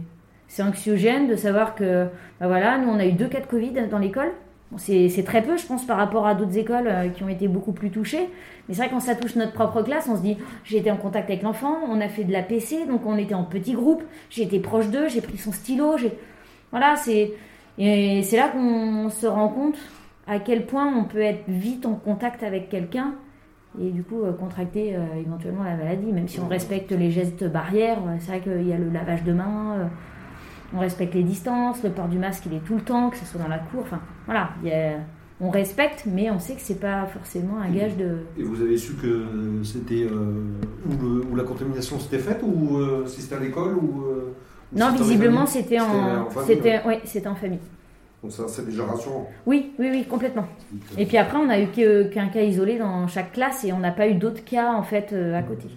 c'est 0.47 0.63
anxiogène 0.63 1.27
de 1.27 1.35
savoir 1.35 1.75
que, 1.75 2.07
bah 2.39 2.47
voilà, 2.47 2.79
nous 2.79 2.89
on 2.89 2.97
a 2.97 3.05
eu 3.05 3.11
deux 3.11 3.27
cas 3.27 3.39
de 3.39 3.45
Covid 3.45 3.87
dans 3.91 3.99
l'école. 3.99 4.31
C'est 4.77 5.23
très 5.23 5.43
peu, 5.43 5.57
je 5.57 5.67
pense, 5.67 5.85
par 5.85 5.97
rapport 5.97 6.25
à 6.25 6.33
d'autres 6.33 6.57
écoles 6.57 6.91
qui 7.13 7.23
ont 7.23 7.29
été 7.29 7.47
beaucoup 7.47 7.71
plus 7.71 7.91
touchées. 7.91 8.27
Mais 8.67 8.73
c'est 8.73 8.81
vrai 8.81 8.89
quand 8.89 8.99
ça 8.99 9.13
touche 9.13 9.35
notre 9.35 9.53
propre 9.53 9.83
classe, 9.83 10.09
on 10.09 10.15
se 10.15 10.23
dit, 10.23 10.37
j'ai 10.63 10.79
été 10.79 10.89
en 10.89 10.97
contact 10.97 11.29
avec 11.29 11.43
l'enfant, 11.43 11.77
on 11.87 12.01
a 12.01 12.09
fait 12.09 12.23
de 12.23 12.33
la 12.33 12.41
PC, 12.41 12.87
donc 12.87 13.05
on 13.05 13.15
était 13.15 13.35
en 13.35 13.43
petit 13.43 13.73
groupe, 13.73 14.01
j'ai 14.31 14.41
été 14.41 14.59
proche 14.59 14.87
d'eux, 14.87 15.07
j'ai 15.07 15.21
pris 15.21 15.37
son 15.37 15.51
stylo, 15.51 15.97
j'ai, 15.99 16.17
voilà, 16.71 16.95
c'est 16.95 17.31
et 17.77 18.23
c'est 18.23 18.37
là 18.37 18.49
qu'on 18.49 19.09
se 19.09 19.27
rend 19.27 19.49
compte 19.49 19.77
à 20.27 20.39
quel 20.39 20.65
point 20.65 20.87
on 20.93 21.05
peut 21.05 21.21
être 21.21 21.43
vite 21.47 21.85
en 21.85 21.93
contact 21.95 22.43
avec 22.43 22.69
quelqu'un 22.69 23.13
et 23.79 23.91
du 23.91 24.03
coup 24.03 24.23
euh, 24.23 24.33
contracter 24.33 24.95
euh, 24.95 24.99
éventuellement 25.19 25.63
la 25.63 25.75
maladie, 25.75 26.11
même 26.11 26.27
si 26.27 26.39
on 26.39 26.47
respecte 26.47 26.91
les 26.91 27.11
gestes 27.11 27.45
barrières. 27.45 27.99
euh, 28.07 28.15
C'est 28.19 28.31
vrai 28.31 28.41
qu'il 28.41 28.67
y 28.67 28.73
a 28.73 28.77
le 28.77 28.89
lavage 28.89 29.23
de 29.23 29.33
mains, 29.33 29.75
euh, 29.77 29.85
on 30.73 30.79
respecte 30.79 31.13
les 31.13 31.23
distances, 31.23 31.83
le 31.83 31.91
port 31.91 32.07
du 32.07 32.17
masque 32.17 32.45
il 32.47 32.55
est 32.55 32.65
tout 32.65 32.75
le 32.75 32.81
temps, 32.81 33.09
que 33.09 33.17
ce 33.17 33.25
soit 33.25 33.39
dans 33.39 33.47
la 33.47 33.59
cour. 33.59 33.81
Enfin 33.83 33.99
voilà, 34.25 34.49
on 35.39 35.51
respecte, 35.51 36.05
mais 36.11 36.31
on 36.31 36.39
sait 36.39 36.55
que 36.55 36.61
c'est 36.61 36.79
pas 36.79 37.05
forcément 37.05 37.59
un 37.59 37.69
gage 37.69 37.95
de. 37.95 38.17
Et 38.37 38.43
vous 38.43 38.61
avez 38.61 38.75
su 38.77 38.93
que 38.93 39.25
c'était 39.63 40.07
où, 40.09 41.35
la 41.35 41.43
contamination 41.43 41.99
s'était 41.99 42.17
faite 42.17 42.41
ou 42.43 42.79
si 43.05 43.21
c'était 43.21 43.35
à 43.35 43.39
l'école 43.39 43.75
ou 43.77 44.03
Non, 44.73 44.87
si 44.87 44.91
c'était 44.91 45.01
en 45.01 45.05
visiblement 45.05 45.45
c'était 45.45 45.79
en, 45.79 46.29
famille, 46.29 46.47
c'était, 46.47 46.77
ouais. 46.79 46.85
ouais, 46.85 47.01
c'était 47.05 47.27
en 47.27 47.35
famille. 47.35 47.59
Donc 48.23 48.31
ça 48.31 48.43
c'est 48.47 48.65
déjà 48.65 48.85
rassurant. 48.85 49.29
Oui, 49.45 49.73
oui, 49.79 49.89
oui, 49.91 50.05
complètement. 50.05 50.47
Et 50.97 51.05
puis 51.05 51.17
après, 51.17 51.37
on 51.37 51.49
a 51.49 51.59
eu 51.59 51.67
qu'un 51.67 52.27
cas 52.27 52.41
isolé 52.41 52.77
dans 52.77 53.07
chaque 53.07 53.31
classe 53.31 53.63
et 53.63 53.71
on 53.73 53.79
n'a 53.79 53.91
pas 53.91 54.07
eu 54.07 54.15
d'autres 54.15 54.43
cas 54.43 54.73
en 54.73 54.83
fait 54.83 55.13
euh, 55.13 55.37
à 55.37 55.43
côté. 55.43 55.67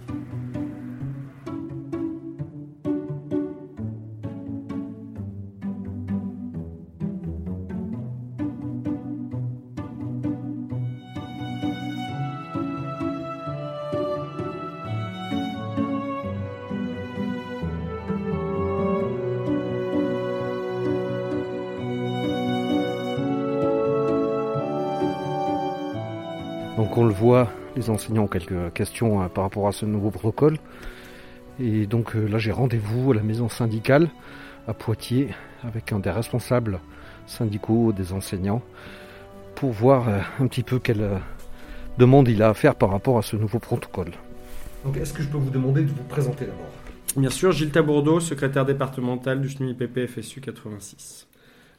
Les 27.75 27.89
enseignants 27.89 28.23
ont 28.23 28.27
quelques 28.27 28.73
questions 28.73 29.21
euh, 29.21 29.27
par 29.27 29.43
rapport 29.43 29.67
à 29.67 29.71
ce 29.71 29.85
nouveau 29.85 30.11
protocole. 30.11 30.57
Et 31.59 31.85
donc 31.85 32.15
euh, 32.15 32.27
là 32.27 32.37
j'ai 32.37 32.51
rendez-vous 32.51 33.11
à 33.11 33.15
la 33.15 33.21
maison 33.21 33.49
syndicale 33.49 34.09
à 34.67 34.73
Poitiers 34.73 35.29
avec 35.63 35.91
un 35.91 35.99
des 35.99 36.09
responsables 36.09 36.79
syndicaux 37.27 37.91
des 37.91 38.13
enseignants 38.13 38.61
pour 39.55 39.71
voir 39.71 40.09
euh, 40.09 40.19
un 40.39 40.47
petit 40.47 40.63
peu 40.63 40.79
quelle 40.79 41.01
euh, 41.01 41.17
demande 41.97 42.27
il 42.27 42.41
a 42.41 42.49
à 42.49 42.53
faire 42.53 42.75
par 42.75 42.89
rapport 42.89 43.17
à 43.17 43.21
ce 43.21 43.35
nouveau 43.35 43.59
protocole. 43.59 44.11
Donc 44.83 44.97
est-ce 44.97 45.13
que 45.13 45.21
je 45.21 45.27
peux 45.27 45.37
vous 45.37 45.51
demander 45.51 45.83
de 45.83 45.89
vous 45.89 46.03
présenter 46.03 46.45
d'abord? 46.45 46.71
Bien 47.15 47.29
sûr, 47.29 47.51
Gilles 47.51 47.71
Tabourdeau, 47.71 48.19
secrétaire 48.19 48.65
départemental 48.65 49.41
du 49.41 49.49
SNUIPP 49.49 50.07
FSU 50.07 50.41
86. 50.41 51.27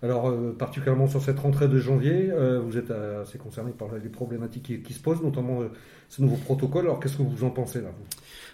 Alors, 0.02 0.28
euh, 0.28 0.52
particulièrement 0.58 1.06
sur 1.06 1.22
cette 1.22 1.38
rentrée 1.38 1.68
de 1.68 1.78
janvier, 1.78 2.28
euh, 2.32 2.60
vous 2.60 2.76
êtes 2.76 2.90
assez 2.90 3.38
concerné 3.38 3.70
par 3.70 3.88
les 4.02 4.08
problématiques 4.08 4.82
qui, 4.82 4.92
se 4.92 5.00
posent, 5.00 5.22
notamment 5.22 5.60
euh, 5.60 5.68
ce 6.08 6.22
nouveau 6.22 6.36
protocole. 6.36 6.86
Alors, 6.86 6.98
qu'est-ce 6.98 7.18
que 7.18 7.22
vous 7.22 7.44
en 7.44 7.50
pensez 7.50 7.80
là 7.80 7.90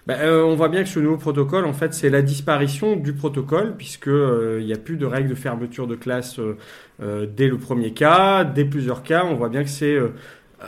Ben, 0.06 0.18
euh, 0.20 0.44
on 0.44 0.56
voit 0.56 0.68
bien 0.68 0.82
que 0.82 0.90
ce 0.90 1.00
nouveau 1.00 1.16
protocole, 1.16 1.64
en 1.64 1.72
fait, 1.72 1.94
c'est 1.94 2.10
la 2.10 2.20
disparition 2.20 2.96
du 2.96 3.14
protocole, 3.14 3.76
puisque 3.78 4.08
euh, 4.08 4.62
n'y 4.62 4.74
a 4.74 4.76
plus 4.76 4.98
de 4.98 5.06
règles 5.06 5.30
de 5.30 5.34
fermeture 5.34 5.86
de 5.86 5.96
classe 5.96 6.38
dès 7.00 7.46
le 7.48 7.58
premier 7.58 7.92
cas, 7.92 8.44
dès 8.44 8.64
plusieurs 8.64 9.02
cas. 9.02 9.24
On 9.24 9.34
voit 9.34 9.48
bien 9.48 9.62
que 9.62 9.70
c'est 9.70 9.96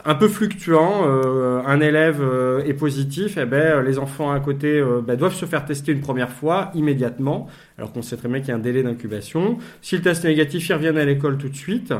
un 0.04 0.14
peu 0.14 0.28
fluctuant. 0.28 1.02
Euh, 1.04 1.62
un 1.66 1.80
élève 1.80 2.20
euh, 2.20 2.62
est 2.64 2.74
positif, 2.74 3.36
et 3.36 3.44
ben 3.44 3.82
les 3.82 3.98
enfants 3.98 4.30
à 4.30 4.40
côté 4.40 4.78
euh, 4.78 5.00
ben, 5.00 5.16
doivent 5.16 5.34
se 5.34 5.46
faire 5.46 5.64
tester 5.64 5.92
une 5.92 6.00
première 6.00 6.30
fois 6.30 6.70
immédiatement, 6.74 7.48
alors 7.76 7.92
qu'on 7.92 8.02
sait 8.02 8.16
très 8.16 8.28
bien 8.28 8.40
qu'il 8.40 8.48
y 8.48 8.52
a 8.52 8.56
un 8.56 8.60
délai 8.60 8.82
d'incubation. 8.82 9.58
Si 9.82 9.96
le 9.96 10.02
test 10.02 10.24
est 10.24 10.28
négatif, 10.28 10.68
ils 10.68 10.74
reviennent 10.74 10.98
à 10.98 11.04
l'école 11.04 11.38
tout 11.38 11.48
de 11.48 11.56
suite, 11.56 11.92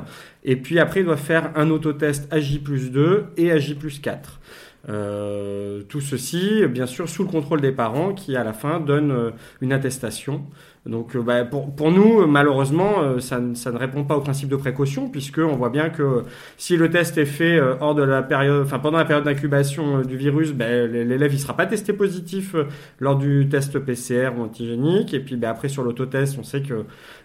et 0.44 0.56
puis 0.56 0.78
après 0.78 1.00
ils 1.00 1.06
doivent 1.06 1.18
faire 1.18 1.50
un 1.56 1.70
autotest 1.70 2.32
AJ 2.32 2.60
plus 2.62 2.90
2 2.90 3.26
et 3.36 3.50
AJ 3.50 3.74
plus 3.74 4.00
4. 4.00 4.40
Euh, 4.88 5.82
tout 5.88 6.00
ceci, 6.00 6.66
bien 6.66 6.86
sûr, 6.86 7.08
sous 7.08 7.24
le 7.24 7.28
contrôle 7.28 7.60
des 7.60 7.72
parents 7.72 8.14
qui, 8.14 8.36
à 8.36 8.44
la 8.44 8.52
fin, 8.52 8.80
donnent 8.80 9.10
euh, 9.10 9.30
une 9.60 9.72
attestation. 9.72 10.44
Donc, 10.86 11.14
euh, 11.14 11.20
bah, 11.20 11.44
pour, 11.44 11.74
pour 11.74 11.90
nous, 11.92 12.26
malheureusement, 12.26 13.00
euh, 13.02 13.20
ça, 13.20 13.38
ne- 13.38 13.54
ça 13.54 13.70
ne 13.70 13.76
répond 13.76 14.02
pas 14.04 14.16
au 14.16 14.20
principe 14.22 14.48
de 14.48 14.56
précaution, 14.56 15.10
puisque 15.10 15.38
on 15.38 15.54
voit 15.56 15.68
bien 15.68 15.90
que 15.90 16.24
si 16.56 16.76
le 16.78 16.88
test 16.88 17.18
est 17.18 17.26
fait 17.26 17.58
euh, 17.58 17.74
hors 17.80 17.94
de 17.94 18.02
la 18.02 18.22
période, 18.22 18.64
enfin 18.64 18.78
pendant 18.78 18.96
la 18.96 19.04
période 19.04 19.24
d'incubation 19.26 19.98
euh, 19.98 20.04
du 20.04 20.16
virus, 20.16 20.52
ben, 20.54 20.90
l'élève 20.90 21.34
il 21.34 21.38
sera 21.38 21.54
pas 21.54 21.66
testé 21.66 21.92
positif 21.92 22.54
euh, 22.54 22.64
lors 22.98 23.16
du 23.16 23.46
test 23.50 23.78
PCR 23.78 24.30
ou 24.38 24.42
antigénique. 24.42 25.12
Et 25.12 25.20
puis, 25.20 25.36
ben, 25.36 25.50
après 25.50 25.68
sur 25.68 25.82
l'autotest, 25.82 26.36
on 26.40 26.42
sait 26.44 26.62
que 26.62 26.72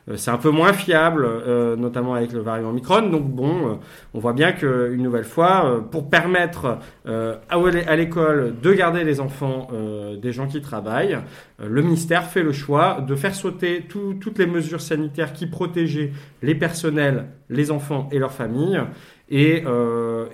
euh, 0.09 0.17
c'est 0.17 0.31
un 0.31 0.37
peu 0.37 0.49
moins 0.51 0.73
fiable, 0.73 1.25
euh, 1.25 1.77
notamment 1.77 2.13
avec 2.13 2.33
le 2.33 2.41
variant 2.41 2.69
Omicron. 2.71 3.09
Donc 3.09 3.23
bon, 3.23 3.69
euh, 3.69 3.73
on 4.13 4.19
voit 4.19 4.33
bien 4.33 4.51
que 4.51 4.91
une 4.93 5.01
nouvelle 5.03 5.23
fois, 5.23 5.65
euh, 5.65 5.79
pour 5.79 6.09
permettre 6.09 6.77
euh, 7.07 7.35
à 7.49 7.95
l'école 7.95 8.53
de 8.61 8.73
garder 8.73 9.05
les 9.05 9.21
enfants 9.21 9.67
euh, 9.73 10.17
des 10.17 10.33
gens 10.33 10.47
qui 10.47 10.61
travaillent, 10.61 11.17
euh, 11.61 11.67
le 11.69 11.81
ministère 11.81 12.23
fait 12.25 12.43
le 12.43 12.51
choix 12.51 12.99
de 13.07 13.15
faire 13.15 13.33
toutes 13.49 14.37
les 14.39 14.45
mesures 14.47 14.81
sanitaires 14.81 15.33
qui 15.33 15.47
protégeaient 15.47 16.11
les 16.41 16.55
personnels, 16.55 17.27
les 17.49 17.71
enfants 17.71 18.09
et 18.11 18.19
leurs 18.19 18.33
familles. 18.33 18.81
Et, 19.27 19.63
euh, 19.65 20.27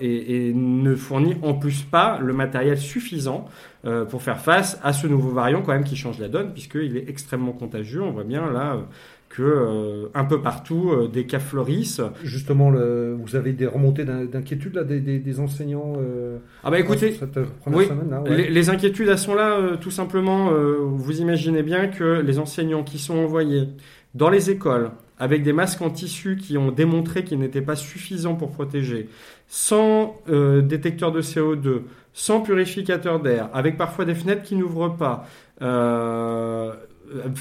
ne 0.54 0.94
fournit 0.94 1.36
en 1.40 1.54
plus 1.54 1.82
pas 1.82 2.18
le 2.20 2.34
matériel 2.34 2.76
suffisant 2.76 3.46
euh, 3.86 4.04
pour 4.04 4.22
faire 4.22 4.38
face 4.38 4.78
à 4.82 4.92
ce 4.92 5.06
nouveau 5.06 5.30
variant 5.30 5.62
quand 5.62 5.72
même 5.72 5.84
qui 5.84 5.96
change 5.96 6.18
la 6.18 6.28
donne 6.28 6.52
puisqu'il 6.52 6.98
est 6.98 7.08
extrêmement 7.08 7.52
contagieux. 7.52 8.02
On 8.02 8.10
voit 8.10 8.24
bien 8.24 8.50
là 8.50 8.76
que 9.34 9.42
euh, 9.42 10.08
un 10.14 10.24
peu 10.24 10.42
partout 10.42 10.90
euh, 10.92 11.08
des 11.08 11.24
cas 11.26 11.38
fleurissent. 11.38 12.02
Justement, 12.22 12.70
le- 12.70 13.16
vous 13.18 13.34
avez 13.36 13.52
des 13.52 13.66
remontées 13.66 14.04
d'in- 14.04 14.26
d'inquiétude 14.26 14.74
là, 14.74 14.84
des, 14.84 15.00
des- 15.00 15.18
des 15.18 15.40
enseignants 15.40 15.94
euh, 15.98 16.38
Ah 16.62 16.70
bah 16.70 16.78
écoutez, 16.78 17.12
cette 17.12 17.38
oui, 17.66 17.86
semaine, 17.86 18.10
là, 18.10 18.20
ouais. 18.20 18.36
les, 18.36 18.50
les 18.50 18.70
inquiétudes 18.70 19.08
elles 19.08 19.18
sont 19.18 19.34
là 19.34 19.76
tout 19.80 19.90
simplement. 19.90 20.50
vous 20.52 21.20
imaginez 21.20 21.62
bien 21.62 21.88
que 21.88 22.20
les 22.20 22.38
enseignants 22.38 22.82
qui 22.84 22.98
sont 22.98 23.16
envoyés 23.16 23.68
dans 24.14 24.28
les 24.30 24.50
écoles 24.50 24.90
avec 25.18 25.42
des 25.42 25.52
masques 25.52 25.80
en 25.82 25.90
tissu 25.90 26.36
qui 26.36 26.58
ont 26.58 26.70
démontré 26.70 27.24
qu'ils 27.24 27.38
n'étaient 27.38 27.62
pas 27.62 27.76
suffisants 27.76 28.34
pour 28.34 28.50
protéger, 28.50 29.08
sans 29.48 30.16
détecteur 30.62 31.12
de 31.12 31.22
CO2, 31.22 31.82
sans 32.12 32.40
purificateur 32.40 33.20
d'air, 33.20 33.48
avec 33.54 33.76
parfois 33.78 34.04
des 34.04 34.14
fenêtres 34.14 34.42
qui 34.42 34.56
n'ouvrent 34.56 34.90
pas, 34.96 35.24
euh, 35.62 36.72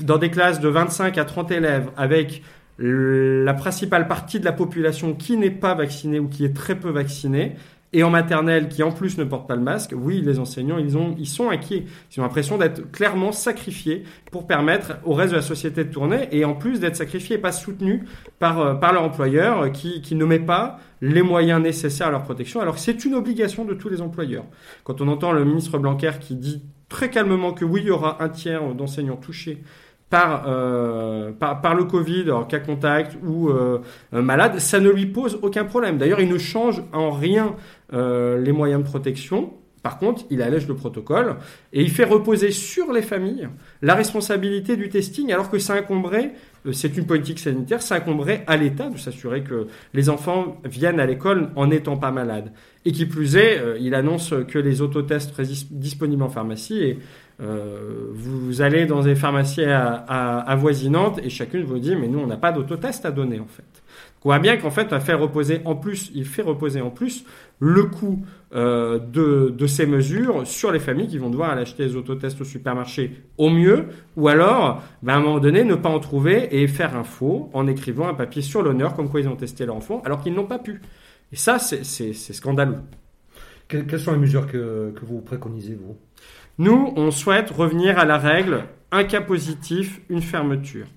dans 0.04 0.18
des 0.18 0.30
classes 0.30 0.60
de 0.60 0.70
25 0.70 1.18
à 1.18 1.26
30 1.26 1.52
élèves, 1.52 1.90
avec 1.98 2.44
la 2.78 3.54
principale 3.54 4.08
partie 4.08 4.40
de 4.40 4.46
la 4.46 4.54
population 4.54 5.14
qui 5.14 5.38
n'est 5.38 5.52
pas 5.52 5.76
vaccinée 5.76 6.20
ou 6.20 6.28
qui 6.28 6.46
est 6.46 6.56
très 6.56 6.76
peu 6.76 6.90
vaccinée, 6.90 7.56
et 7.94 8.04
en 8.04 8.10
maternelle 8.10 8.70
qui 8.70 8.84
en 8.84 8.92
plus 8.92 9.18
ne 9.18 9.24
porte 9.24 9.48
pas 9.48 9.56
le 9.56 9.62
masque, 9.62 9.94
oui, 9.96 10.22
les 10.22 10.40
enseignants, 10.40 10.78
ils, 10.78 10.98
ont, 10.98 11.16
sont 11.26 11.50
inquiets. 11.50 11.86
Ils 12.12 12.20
ont 12.20 12.24
l'impression 12.24 12.58
d'être 12.58 12.90
clairement 12.92 13.32
sacrifiés 13.32 14.04
pour 14.32 14.48
permettre 14.48 14.94
au 15.04 15.14
reste 15.14 15.32
de 15.32 15.38
la 15.38 15.42
société 15.42 15.84
de 15.84 15.92
tourner 15.92 16.30
et 16.32 16.46
en 16.46 16.54
plus 16.54 16.80
d'être 16.80 16.96
sacrifiés 16.96 17.36
et 17.36 17.40
pas 17.40 17.52
soutenus 17.52 18.02
par, 18.40 18.60
euh, 18.62 18.92
leur 18.94 19.04
employeur 19.04 19.62
euh, 19.62 19.70
qui, 19.70 20.02
qui 20.02 20.16
ne 20.16 20.26
met 20.26 20.40
pas 20.40 20.80
les 21.02 21.22
moyens 21.22 21.62
nécessaires 21.62 22.08
à 22.08 22.12
leur 22.12 22.24
protection. 22.24 22.62
Alors 22.62 22.80
c'est 22.80 23.04
une 23.04 23.16
obligation 23.16 23.66
de 23.66 23.74
tous 23.74 23.90
les 23.90 24.02
employeurs. 24.02 24.46
Quand 24.84 25.02
on 25.02 25.08
entend 25.08 25.34
le 25.34 25.44
ministre 25.44 25.78
Blanquer 25.78 26.12
qui 26.20 26.36
dit 26.36 26.62
très 26.92 27.10
calmement 27.10 27.54
que 27.54 27.66
oui, 27.66 27.82
il 27.84 27.88
y 27.88 27.92
aura 27.92 28.22
un 28.22 28.30
tiers 28.30 28.76
d'enseignants 28.76 29.16
touchés 29.16 29.64
par, 30.10 30.44
euh, 30.48 31.32
par, 31.32 31.74
le 31.74 31.86
Covid, 31.86 32.30
en 32.32 32.44
cas 32.44 32.60
contact 32.60 33.18
ou 33.26 33.48
euh, 33.48 33.80
euh, 34.14 34.22
malade, 34.22 34.60
ça 34.60 34.82
ne 34.82 34.90
lui 34.90 35.06
pose 35.06 35.40
aucun 35.42 35.64
problème. 35.64 35.98
D'ailleurs, 35.98 36.20
il 36.20 36.28
ne 36.28 36.38
change 36.38 36.84
en 36.92 37.12
rien 37.12 37.56
euh, 37.94 38.38
les 38.42 38.52
moyens 38.52 38.84
de 38.84 38.88
protection. 38.88 39.54
Par 39.84 39.98
contre, 39.98 40.26
il 40.30 40.42
allège 40.42 40.68
le 40.68 40.76
protocole 40.76 41.38
et 41.72 41.82
il 41.82 41.90
fait 41.90 42.04
reposer 42.04 42.52
sur 42.52 42.92
les 42.92 43.02
familles 43.02 43.48
la 43.82 43.96
responsabilité 43.96 44.76
du 44.76 44.90
testing, 44.90 45.32
alors 45.32 45.50
que 45.50 45.60
ça 45.60 45.76
incomberait, 45.76 46.34
euh, 46.34 46.51
c'est 46.72 46.98
une 46.98 47.06
politique 47.06 47.40
sanitaire, 47.40 47.82
ça 47.82 47.96
incomberait 47.96 48.44
à 48.48 48.58
l'État 48.58 48.90
de 48.90 48.98
s'assurer 48.98 49.44
que 49.44 49.68
les 49.94 50.10
enfants 50.10 50.58
viennent 50.64 51.00
à 51.00 51.06
l'école 51.06 51.50
en 51.56 51.68
n'étant 51.68 51.98
pas 51.98 52.12
malades. 52.12 52.52
Et 52.86 52.92
qui 52.92 53.06
plus 53.06 53.36
est, 53.36 53.60
euh, 53.60 53.78
il 53.80 53.96
annonce 53.96 54.34
que 54.48 54.60
les 54.60 54.82
autotests 54.82 55.40
disponibles 55.72 56.24
en 56.24 56.30
pharmacie 56.30 56.80
et 56.80 57.00
euh, 57.42 58.08
vous 58.12 58.62
allez 58.62 58.86
dans 58.86 59.02
des 59.02 59.16
pharmacies 59.16 59.64
avoisinantes 59.66 61.20
et 61.24 61.30
chacune 61.30 61.64
vous 61.64 61.80
dit 61.80 61.96
mais 61.96 62.08
nous 62.08 62.20
on 62.20 62.28
n'a 62.28 62.38
pas 62.38 62.52
d'autotest 62.52 63.06
à 63.06 63.12
donner 63.12 63.40
en 63.40 63.48
fait. 63.48 63.64
On 64.24 64.30
voit 64.30 64.40
bien 64.40 64.58
qu'en 64.58 64.70
fait, 64.70 64.96
fait 65.00 65.14
reposer 65.16 65.62
en 65.66 65.76
plus, 65.76 66.12
il 66.14 66.26
fait 66.26 66.44
reposer 66.44 66.82
en 66.82 66.92
plus 66.92 67.26
le 67.60 67.86
coût 67.86 68.24
euh, 68.54 69.00
de, 69.00 69.50
de, 69.50 69.68
ces 69.68 69.86
mesures 69.86 70.46
sur 70.46 70.74
les 70.74 70.80
familles 70.80 71.08
qui 71.08 71.18
vont 71.18 71.30
devoir 71.30 71.52
aller 71.52 71.62
acheter 71.62 71.86
les 71.86 71.96
autotests 71.96 72.42
au 72.42 72.44
supermarché 72.44 73.24
au 73.38 73.50
mieux, 73.50 73.86
ou 74.18 74.28
alors, 74.28 74.84
ben, 75.02 75.14
à 75.14 75.18
un 75.18 75.20
moment 75.22 75.40
donné, 75.40 75.64
ne 75.64 75.76
pas 75.76 75.88
en 75.88 76.00
trouver 76.00 76.50
et 76.62 76.68
faire 76.68 76.98
un 76.98 77.06
faux 77.06 77.50
en 77.54 77.66
écrivant 77.68 78.10
un 78.10 78.14
papier 78.14 78.42
sur 78.42 78.62
l'honneur 78.62 78.94
comme 78.94 79.10
quoi 79.10 79.22
ils 79.22 79.30
ont 79.30 79.38
testé 79.38 79.66
leur 79.66 79.78
enfant, 79.78 80.02
alors 80.04 80.22
qu'ils 80.22 80.34
n'ont 80.34 80.48
pas 80.48 80.60
pu. 80.60 80.82
Et 81.32 81.38
ça, 81.38 81.60
c'est 81.60 81.84
scandaleux. 82.14 82.80
Quelles 83.70 84.00
sont 84.00 84.12
les 84.12 84.20
mesures 84.20 84.48
que, 84.48 84.92
que 84.92 85.06
vous 85.06 85.22
préconisez, 85.22 85.76
vous? 85.76 85.96
Nous, 86.58 86.94
on 86.98 87.10
souhaite 87.10 87.52
revenir 87.52 87.98
à 87.98 88.06
la 88.06 88.18
règle 88.18 88.66
un 88.92 89.06
cas 89.06 89.22
positif, 89.22 90.02
une 90.10 90.22
fermeture. 90.22 90.88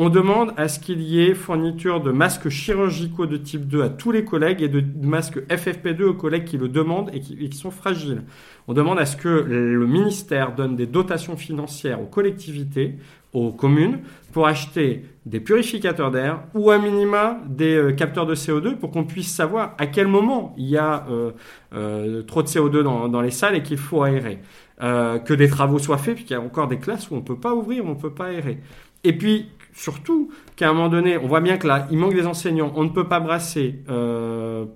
On 0.00 0.10
demande 0.10 0.52
à 0.56 0.68
ce 0.68 0.78
qu'il 0.78 1.02
y 1.02 1.20
ait 1.24 1.34
fourniture 1.34 2.00
de 2.00 2.12
masques 2.12 2.48
chirurgicaux 2.50 3.26
de 3.26 3.36
type 3.36 3.66
2 3.66 3.82
à 3.82 3.88
tous 3.88 4.12
les 4.12 4.24
collègues 4.24 4.62
et 4.62 4.68
de 4.68 4.80
masques 5.04 5.40
FFP2 5.48 6.04
aux 6.04 6.14
collègues 6.14 6.44
qui 6.44 6.56
le 6.56 6.68
demandent 6.68 7.10
et 7.12 7.18
qui, 7.18 7.52
sont 7.56 7.72
fragiles. 7.72 8.22
On 8.68 8.74
demande 8.74 9.00
à 9.00 9.06
ce 9.06 9.16
que 9.16 9.28
le 9.28 9.86
ministère 9.88 10.54
donne 10.54 10.76
des 10.76 10.86
dotations 10.86 11.36
financières 11.36 12.00
aux 12.00 12.06
collectivités, 12.06 12.94
aux 13.32 13.50
communes, 13.50 13.98
pour 14.32 14.46
acheter 14.46 15.02
des 15.26 15.40
purificateurs 15.40 16.12
d'air 16.12 16.44
ou 16.54 16.70
à 16.70 16.78
minima 16.78 17.40
des 17.48 17.74
euh, 17.74 17.92
capteurs 17.92 18.24
de 18.24 18.36
CO2 18.36 18.76
pour 18.76 18.92
qu'on 18.92 19.04
puisse 19.04 19.34
savoir 19.34 19.74
à 19.78 19.88
quel 19.88 20.06
moment 20.06 20.54
il 20.56 20.68
y 20.68 20.76
a 20.76 21.06
euh, 21.10 21.32
euh, 21.74 22.22
trop 22.22 22.44
de 22.44 22.46
CO2 22.46 22.82
dans, 22.82 23.08
dans 23.08 23.20
les 23.20 23.32
salles 23.32 23.56
et 23.56 23.64
qu'il 23.64 23.78
faut 23.78 24.04
aérer. 24.04 24.38
que 24.80 25.34
des 25.34 25.48
travaux 25.48 25.80
soient 25.80 25.98
faits, 25.98 26.14
puisqu'il 26.14 26.34
y 26.34 26.36
a 26.36 26.40
encore 26.40 26.68
des 26.68 26.78
classes 26.78 27.10
où 27.10 27.14
on 27.14 27.16
ne 27.16 27.22
peut 27.22 27.40
pas 27.40 27.52
ouvrir, 27.52 27.84
on 27.84 27.96
ne 27.96 28.00
peut 28.00 28.14
pas 28.14 28.26
aérer. 28.26 28.60
Et 29.02 29.12
puis, 29.12 29.48
surtout 29.72 30.30
qu'à 30.56 30.70
un 30.70 30.72
moment 30.72 30.88
donné, 30.88 31.18
on 31.18 31.26
voit 31.26 31.40
bien 31.40 31.56
que 31.56 31.66
là, 31.66 31.86
il 31.90 31.98
manque 31.98 32.14
des 32.14 32.26
enseignants, 32.26 32.72
on 32.74 32.84
ne 32.84 32.88
peut 32.88 33.08
pas 33.08 33.20
brasser, 33.20 33.82
euh, 33.88 34.66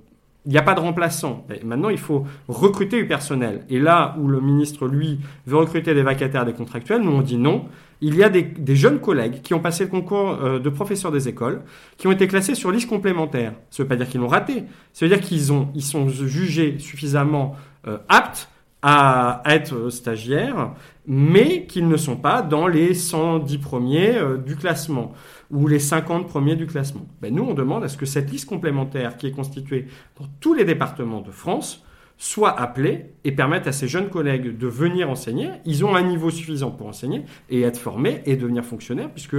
il 0.45 0.53
n'y 0.53 0.59
a 0.59 0.63
pas 0.63 0.75
de 0.75 0.81
remplaçants. 0.81 1.47
maintenant, 1.65 1.89
il 1.89 1.99
faut 1.99 2.25
recruter 2.49 3.01
du 3.01 3.07
personnel. 3.07 3.65
Et 3.69 3.79
là 3.79 4.17
où 4.19 4.27
le 4.27 4.41
ministre, 4.41 4.89
lui, 4.89 5.21
veut 5.47 5.57
recruter 5.57 5.95
des 5.95 6.03
vacataires, 6.03 6.45
des 6.45 6.53
contractuels, 6.53 7.03
nous 7.03 7.13
on 7.13 7.23
dit 7.23 7.37
non. 7.37 7.67
Il 8.01 8.17
y 8.17 8.25
a 8.25 8.29
des, 8.29 8.75
jeunes 8.75 8.99
collègues 8.99 9.43
qui 9.43 9.55
ont 9.55 9.61
passé 9.61 9.85
le 9.85 9.91
concours 9.91 10.31
euh, 10.43 10.59
de 10.59 10.69
professeurs 10.69 11.13
des 11.13 11.29
écoles, 11.29 11.63
qui 11.97 12.09
ont 12.09 12.13
été 12.13 12.27
classés 12.27 12.57
sur 12.57 12.73
liste 12.73 12.89
complémentaire. 12.89 13.53
Ça 13.71 13.83
ne 13.83 13.85
veut 13.85 13.89
pas 13.89 13.97
dire 13.97 14.09
qu'ils 14.09 14.21
l'ont 14.21 14.27
raté. 14.27 14.65
Ça 14.93 15.07
veut 15.07 15.09
dire 15.09 15.21
qu'ils 15.21 15.53
ont, 15.53 15.69
ils 15.77 15.85
sont 15.85 16.09
jugés 16.09 16.81
suffisamment 16.81 17.55
euh, 17.87 17.99
aptes 18.09 18.49
à 18.83 19.43
être 19.47 19.91
stagiaires, 19.91 20.73
mais 21.07 21.67
qu'ils 21.67 21.89
ne 21.89 21.97
sont 21.97 22.17
pas 22.17 22.43
dans 22.43 22.67
les 22.67 22.95
110 22.95 23.59
premiers 23.59 24.17
euh, 24.17 24.37
du 24.37 24.57
classement 24.57 25.13
ou 25.51 25.69
les 25.69 25.79
50 25.79 26.27
premiers 26.29 26.57
du 26.57 26.67
classement. 26.67 27.07
Ben, 27.21 27.33
nous, 27.33 27.45
on 27.45 27.55
demande 27.55 27.85
à 27.85 27.89
ce 27.89 27.97
que 27.97 28.07
cette 28.07 28.31
liste 28.31 28.49
complémentaire 28.49 29.17
qui 29.17 29.29
est 29.29 29.33
constituée 29.33 29.87
dans 30.19 30.27
tous 30.41 30.55
les 30.55 30.65
départements 30.65 31.21
de 31.21 31.31
France 31.31 31.85
soit 32.19 32.59
appelée 32.61 33.07
et 33.25 33.33
permette 33.33 33.67
à 33.67 33.73
ces 33.73 33.89
jeunes 33.89 34.09
collègues 34.09 34.57
de 34.57 34.67
venir 34.67 35.11
enseigner. 35.11 35.49
Ils 35.65 35.85
ont 35.85 35.95
un 35.97 36.03
niveau 36.03 36.31
suffisant 36.31 36.71
pour 36.71 36.87
enseigner 36.87 37.25
et 37.51 37.63
être 37.63 37.79
formés 37.79 38.23
et 38.27 38.37
devenir 38.37 38.65
fonctionnaires, 38.65 39.11
puisque 39.11 39.37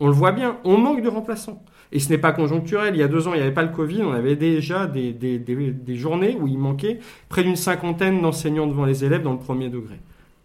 on 0.00 0.06
le 0.06 0.12
voit 0.12 0.32
bien, 0.32 0.58
on 0.64 0.76
manque 0.76 1.02
de 1.02 1.08
remplaçants. 1.08 1.62
Et 1.92 2.00
ce 2.00 2.08
n'est 2.08 2.18
pas 2.18 2.32
conjoncturel. 2.32 2.94
Il 2.94 2.98
y 2.98 3.02
a 3.02 3.08
deux 3.08 3.28
ans, 3.28 3.34
il 3.34 3.36
n'y 3.36 3.42
avait 3.42 3.54
pas 3.54 3.62
le 3.62 3.70
Covid. 3.72 4.02
On 4.02 4.12
avait 4.12 4.36
déjà 4.36 4.86
des, 4.86 5.12
des, 5.12 5.38
des, 5.38 5.96
journées 5.96 6.36
où 6.40 6.46
il 6.46 6.58
manquait 6.58 6.98
près 7.28 7.42
d'une 7.42 7.56
cinquantaine 7.56 8.20
d'enseignants 8.22 8.66
devant 8.66 8.84
les 8.84 9.04
élèves 9.04 9.22
dans 9.22 9.32
le 9.32 9.38
premier 9.38 9.68
degré. 9.68 9.96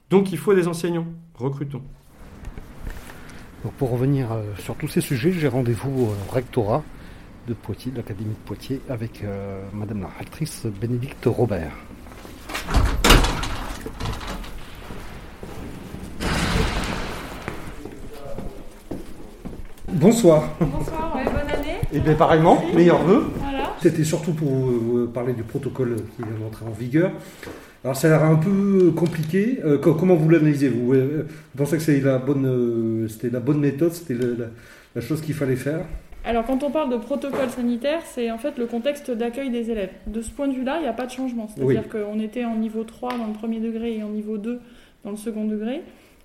Donc 0.10 0.32
il 0.32 0.38
faut 0.38 0.54
des 0.54 0.68
enseignants. 0.68 1.08
Recrutons. 1.36 1.82
Donc 3.64 3.74
pour 3.74 3.92
revenir 3.92 4.32
euh, 4.32 4.44
sur 4.60 4.76
tous 4.76 4.88
ces 4.88 5.02
sujets, 5.02 5.32
j'ai 5.32 5.48
rendez-vous 5.48 6.08
au 6.08 6.34
rectorat 6.34 6.84
de 7.48 7.54
Poitiers, 7.54 7.92
de 7.92 7.98
l'Académie 7.98 8.30
de 8.30 8.46
Poitiers, 8.46 8.82
avec 8.90 9.24
euh, 9.24 9.64
Madame 9.74 10.02
la 10.02 10.10
rectrice 10.20 10.66
Bénédicte 10.66 11.26
Robert. 11.26 11.72
Bonsoir. 19.94 20.44
Bonsoir. 20.60 21.31
Et 21.94 22.00
bien 22.00 22.14
pareillement, 22.14 22.64
meilleurs 22.74 23.04
vœux. 23.04 23.26
C'était 23.82 24.04
surtout 24.04 24.34
pour 24.34 24.48
vous 24.48 25.08
parler 25.08 25.34
du 25.34 25.44
protocole 25.44 25.96
qui 26.16 26.24
vient 26.24 26.40
d'entrer 26.40 26.66
en 26.66 26.72
vigueur. 26.72 27.12
Alors 27.84 27.96
ça 27.96 28.08
a 28.08 28.12
l'air 28.12 28.24
un 28.24 28.36
peu 28.36 28.92
compliqué. 28.96 29.60
Euh, 29.66 29.78
comment 29.80 30.14
vous 30.14 30.30
l'analysez 30.30 30.70
vous, 30.70 30.94
vous 30.94 31.24
pensez 31.58 31.78
que 31.78 31.84
c'était 31.84 32.06
la 32.06 32.20
bonne, 32.20 32.46
euh, 32.46 33.08
c'était 33.08 33.32
la 33.32 33.40
bonne 33.40 33.60
méthode, 33.60 33.92
c'était 33.92 34.14
la, 34.14 35.02
chose 35.02 35.22
qu'il 35.22 35.34
fallait 35.34 35.56
faire? 35.56 35.84
Alors 36.24 36.46
quand 36.46 36.62
on 36.62 36.70
parle 36.70 36.92
de 36.92 36.98
protocole 36.98 37.50
sanitaire, 37.50 38.02
c'est 38.06 38.30
en 38.30 38.38
fait 38.38 38.60
le 38.60 38.68
contexte 38.68 39.10
d'accueil 39.10 39.50
des 39.50 39.72
élèves. 39.72 39.90
De 40.06 40.22
ce 40.22 40.30
point 40.30 40.48
de 40.48 40.54
vue-là, 40.54 40.78
il 40.78 40.84
n'y 40.84 40.88
a 40.88 40.94
pas 40.94 41.08
de 41.08 41.12
changement. 41.12 41.48
C'est-à-dire 41.48 41.90
qu'on 41.90 42.20
était 42.20 42.46
en 42.46 42.56
niveau 42.56 42.84
3 42.84 43.18
dans 43.18 43.26
le 43.26 43.34
premier 43.34 43.60
degré 43.60 43.98
et 43.98 44.04
en 44.04 44.10
niveau 44.10 44.38
2 44.38 44.60
dans 45.04 45.12
le 45.12 45.18
second 45.18 45.46
degré. 45.46 45.82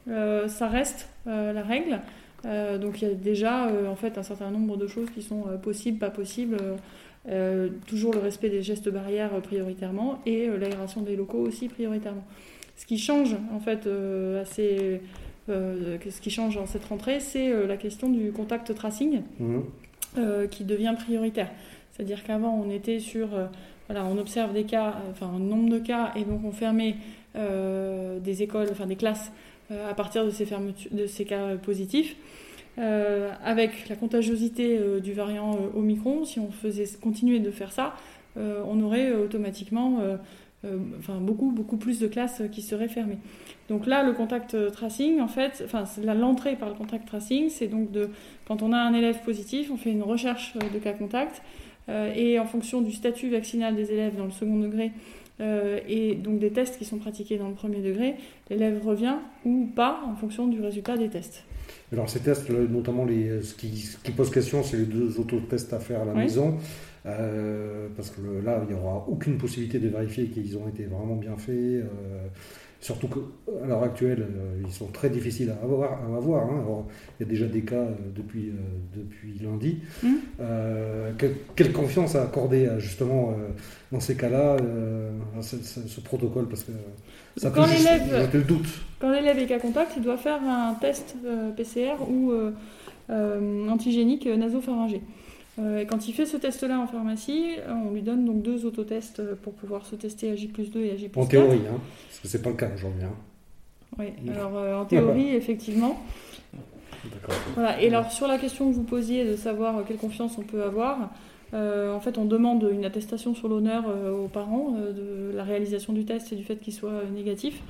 Euh, 0.09 0.49
ça 0.49 0.69
reste 0.69 1.09
la 1.25 1.63
règle. 1.63 2.01
Donc 2.45 3.03
il 3.03 3.09
y 3.09 3.11
a 3.11 3.15
déjà 3.15 3.69
en 3.89 3.97
fait 3.97 4.19
un 4.19 4.23
certain 4.23 4.51
nombre 4.51 4.77
de 4.77 4.87
choses 4.87 5.11
qui 5.11 5.23
sont 5.23 5.45
possibles, 5.63 5.99
pas 5.99 6.11
possibles. 6.11 6.59
Euh, 7.29 7.71
toujours 7.89 8.13
le 8.13 8.21
respect 8.21 8.51
des 8.51 8.63
gestes 8.63 8.89
barrières 8.89 9.35
euh, 9.35 9.41
prioritairement 9.41 10.21
et 10.27 10.49
euh, 10.49 10.59
l'aération 10.59 11.03
des 11.03 11.17
locaux 11.17 11.41
aussi 11.41 11.67
prioritairement. 11.67 12.25
Ce 12.77 12.87
qui 12.87 12.99
change 12.99 13.35
en 13.53 13.59
fait 13.59 13.89
assez, 14.39 15.01
ce 15.49 16.21
qui 16.21 16.29
change 16.29 16.57
dans 16.57 16.67
cette 16.67 16.85
rentrée, 16.85 17.21
c'est 17.21 17.67
la 17.67 17.79
question 17.79 18.11
du 18.11 18.33
contact 18.33 18.75
tracing 18.75 19.23
mmh. 19.41 19.61
qui 20.51 20.65
devient 20.65 20.95
prioritaire. 20.95 21.51
C'est-à-dire 21.93 22.23
qu'avant 22.23 22.55
on 22.55 22.71
était 22.71 23.01
sur, 23.01 23.29
voilà, 23.89 24.05
on 24.05 24.19
observe 24.19 24.53
des 24.53 24.65
cas, 24.65 24.97
enfin 25.11 25.27
un 25.35 25.39
nombre 25.39 25.71
de 25.71 25.79
cas 25.79 26.13
et 26.17 26.25
donc 26.25 26.43
on 26.45 26.53
fermait 26.53 26.97
des 27.35 28.43
écoles, 28.43 28.69
enfin 28.71 28.87
des 28.87 28.97
classes 28.97 29.33
à 29.71 29.95
partir 29.95 30.25
de 30.25 30.31
ces, 31.07 31.25
cas 31.25 31.57
positifs. 31.57 32.17
Euh, 32.79 33.33
avec 33.43 33.89
la 33.89 33.97
contagiosité 33.97 34.77
euh, 34.79 35.01
du 35.01 35.15
variant 35.15 35.55
euh, 35.55 35.79
Omicron, 35.79 36.27
si 36.27 36.39
on 36.41 36.51
faisait 36.51 36.85
continuer 37.01 37.39
de 37.39 37.51
faire 37.51 37.73
ça, 37.73 37.95
on 38.39 38.83
aurait 38.83 39.13
automatiquement 39.13 39.99
enfin, 40.99 41.15
beaucoup, 41.23 41.53
beaucoup 41.53 41.79
plus 41.79 42.01
de 42.01 42.07
classes 42.07 42.43
qui 42.53 42.61
seraient 42.61 42.87
fermées. 42.87 43.17
Donc 43.71 43.87
là, 43.87 44.03
le 44.03 44.13
contact 44.13 44.55
tracing, 44.73 45.23
en 45.23 45.27
fait, 45.27 45.65
l'entrée 46.05 46.55
par 46.55 46.69
le 46.69 46.75
contact 46.75 47.09
tracing, 47.09 47.49
c'est 47.49 47.67
donc 47.67 47.91
de, 47.93 48.11
quand 48.47 48.61
on 48.61 48.75
a 48.75 48.77
un 48.77 48.93
élève 48.93 49.23
positif, 49.23 49.71
on 49.73 49.79
fait 49.79 49.91
une 49.91 50.03
recherche 50.03 50.53
de 50.53 50.79
cas 50.79 50.93
contact, 50.93 51.41
et 51.89 52.39
en 52.39 52.45
fonction 52.45 52.83
du 52.83 52.93
statut 52.93 53.31
vaccinal 53.31 53.75
des 53.75 53.91
élèves 53.91 54.17
dans 54.17 54.27
le 54.27 54.31
second 54.31 54.59
degré, 54.59 54.93
et 55.41 56.15
donc 56.15 56.39
des 56.39 56.51
tests 56.51 56.79
qui 56.79 56.85
sont 56.85 56.99
pratiqués 56.99 57.37
dans 57.39 57.49
le 57.49 57.55
premier 57.55 57.81
degré, 57.81 58.15
l'élève 58.49 58.83
revient 58.85 59.17
ou 59.45 59.69
pas 59.75 60.01
en 60.07 60.15
fonction 60.15 60.47
du 60.47 60.61
résultat 60.61 60.97
des 60.97 61.09
tests. 61.09 61.45
Alors 61.93 62.09
ces 62.09 62.21
tests, 62.21 62.49
notamment 62.51 63.05
les, 63.05 63.43
ce, 63.43 63.55
qui, 63.55 63.89
qui 64.03 64.13
pose 64.13 64.31
question, 64.31 64.63
c'est 64.63 64.79
les 64.79 64.87
deux 64.87 65.21
autotests 65.21 65.73
à 65.73 65.79
faire 65.79 66.03
à 66.03 66.05
la 66.05 66.15
maison. 66.15 66.57
Euh, 67.07 67.87
parce 67.97 68.11
que 68.11 68.21
là, 68.45 68.61
il 68.69 68.75
n'y 68.75 68.81
aura 68.81 69.05
aucune 69.09 69.39
possibilité 69.39 69.79
de 69.79 69.89
vérifier 69.89 70.27
qu'ils 70.27 70.59
ont 70.59 70.69
été 70.69 70.85
vraiment 70.85 71.15
bien 71.15 71.37
faits. 71.37 71.55
Euh, 71.55 71.85
surtout 72.81 73.09
qu'à 73.09 73.67
l'heure 73.67 73.83
actuelle, 73.83 74.23
euh, 74.23 74.63
ils 74.65 74.73
sont 74.73 74.87
très 74.87 75.11
difficiles 75.11 75.51
à 75.51 75.65
avoir. 75.65 75.93
À 75.93 76.17
avoir 76.17 76.45
hein. 76.45 76.85
il 77.19 77.27
y 77.27 77.27
a 77.27 77.31
déjà 77.31 77.47
des 77.47 77.63
cas 77.63 77.85
depuis, 78.15 78.53
depuis 78.95 79.39
lundi. 79.43 79.79
Mmh. 80.03 80.09
quelle, 81.57 81.73
confiance 81.73 82.15
à 82.15 82.23
accorder 82.23 82.69
justement 82.79 83.37
dans 83.93 84.01
ces 84.01 84.17
cas-là 84.17 84.57
ce, 85.41 85.57
ce, 85.63 86.01
protocole? 86.01 86.49
Parce 86.49 86.65
que 86.65 86.73
ça 87.37 87.51
quand 87.51 87.67
le 87.67 88.43
doute. 88.43 88.67
Quand 88.99 89.11
l'élève 89.11 89.39
est 89.39 89.47
cas 89.47 89.59
contact, 89.59 89.93
il 89.97 90.03
doit 90.03 90.17
faire 90.17 90.43
un 90.43 90.75
test 90.75 91.17
euh, 91.25 91.51
PCR 91.53 91.97
ou 92.09 92.33
euh, 92.33 92.53
euh, 93.11 93.69
antigénique 93.69 94.27
nasopharyngé. 94.27 95.03
Et 95.59 95.87
quand 95.87 96.07
il 96.07 96.13
fait 96.13 96.27
ce 96.27 96.37
test-là 96.37 96.79
en 96.79 96.87
pharmacie, 96.87 97.57
on 97.69 97.93
lui 97.93 98.03
donne 98.03 98.27
donc 98.27 98.43
deux 98.43 98.67
autotests 98.67 99.23
pour 99.37 99.55
pouvoir 99.55 99.87
se 99.87 99.97
tester 99.97 100.31
à 100.31 100.35
J2 100.35 100.79
et 100.81 100.91
à 100.91 100.97
J+4. 100.97 101.19
En 101.19 101.25
théorie, 101.25 101.63
hein, 101.67 101.81
parce 102.09 102.21
que 102.21 102.29
c'est 102.29 102.43
pas 102.43 102.51
le 102.51 102.57
cas 102.57 102.69
aujourd'hui. 102.75 103.05
Hein. 103.05 103.15
Oui, 103.99 104.07
alors 104.31 104.81
en 104.81 104.85
théorie, 104.85 105.31
effectivement. 105.35 105.99
Voilà. 107.55 107.81
Et 107.81 107.89
alors 107.89 108.13
sur 108.13 108.27
la 108.27 108.37
question 108.37 108.69
que 108.69 108.75
vous 108.75 108.83
posiez 108.83 109.25
de 109.25 109.37
savoir 109.37 109.83
quelle 109.87 109.97
confiance 109.97 110.37
on 110.37 110.43
peut 110.43 110.63
avoir, 110.63 111.11
euh, 111.55 111.95
en 111.95 112.01
fait, 112.01 112.19
on 112.19 112.25
demande 112.25 112.69
une 112.73 112.85
attestation 112.85 113.35
sur 113.35 113.49
l'honneur 113.49 113.85
euh, 113.89 114.13
aux 114.13 114.29
parents 114.29 114.75
euh, 114.77 115.31
de 115.31 115.37
la 115.37 115.45
réalisation 115.45 115.93
du 115.93 116.05
test 116.05 116.33
et 116.33 116.37
du 116.37 116.45
fait 116.45 116.57
qu'il 116.57 116.73
soit 116.73 117.05
négatif. 117.15 117.63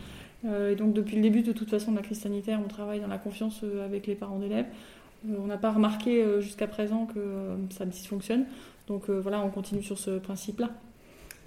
et 0.45 0.77
donc, 0.77 0.93
depuis 0.93 1.17
le 1.17 1.23
début, 1.23 1.43
de 1.43 1.53
toute 1.53 1.71
façon, 1.71 1.91
de 1.91 1.97
la 1.97 2.03
crise 2.03 2.21
sanitaire, 2.21 2.61
on 2.65 2.69
travaille 2.69 3.01
dans 3.01 3.09
la 3.09 3.19
confiance 3.19 3.65
avec 3.85 4.07
les 4.07 4.15
parents 4.15 4.39
d'élèves. 4.39 4.67
On 5.39 5.47
n'a 5.47 5.57
pas 5.57 5.73
remarqué 5.73 6.25
jusqu'à 6.41 6.67
présent 6.67 7.07
que 7.07 7.21
ça 7.75 7.85
dysfonctionne. 7.87 8.45
Donc 8.89 9.11
voilà, 9.11 9.41
on 9.41 9.51
continue 9.51 9.83
sur 9.83 9.99
ce 9.99 10.19
principe-là. 10.19 10.71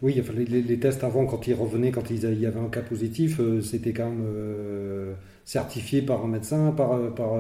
Oui, 0.02 0.22
les, 0.48 0.80
tests 0.80 1.04
avant, 1.04 1.26
quand 1.26 1.46
ils 1.48 1.54
revenaient, 1.54 1.92
quand 1.92 2.10
il 2.10 2.39
y 2.39 2.46
avait 2.46 2.60
un 2.60 2.70
cas 2.70 2.82
positif, 2.82 3.42
c'était 3.62 3.92
quand 3.92 4.10
même 4.10 5.15
certifié 5.44 6.02
par 6.02 6.24
un 6.24 6.28
médecin, 6.28 6.72
par, 6.72 7.13
par, 7.13 7.38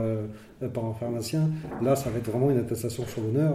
par 0.73 0.85
un 0.85 0.93
pharmacien. 0.93 1.49
Là, 1.81 1.95
ça 1.95 2.09
va 2.09 2.17
être 2.17 2.29
vraiment 2.29 2.51
une 2.51 2.59
attestation 2.59 3.05
sur 3.05 3.21
l'honneur. 3.21 3.53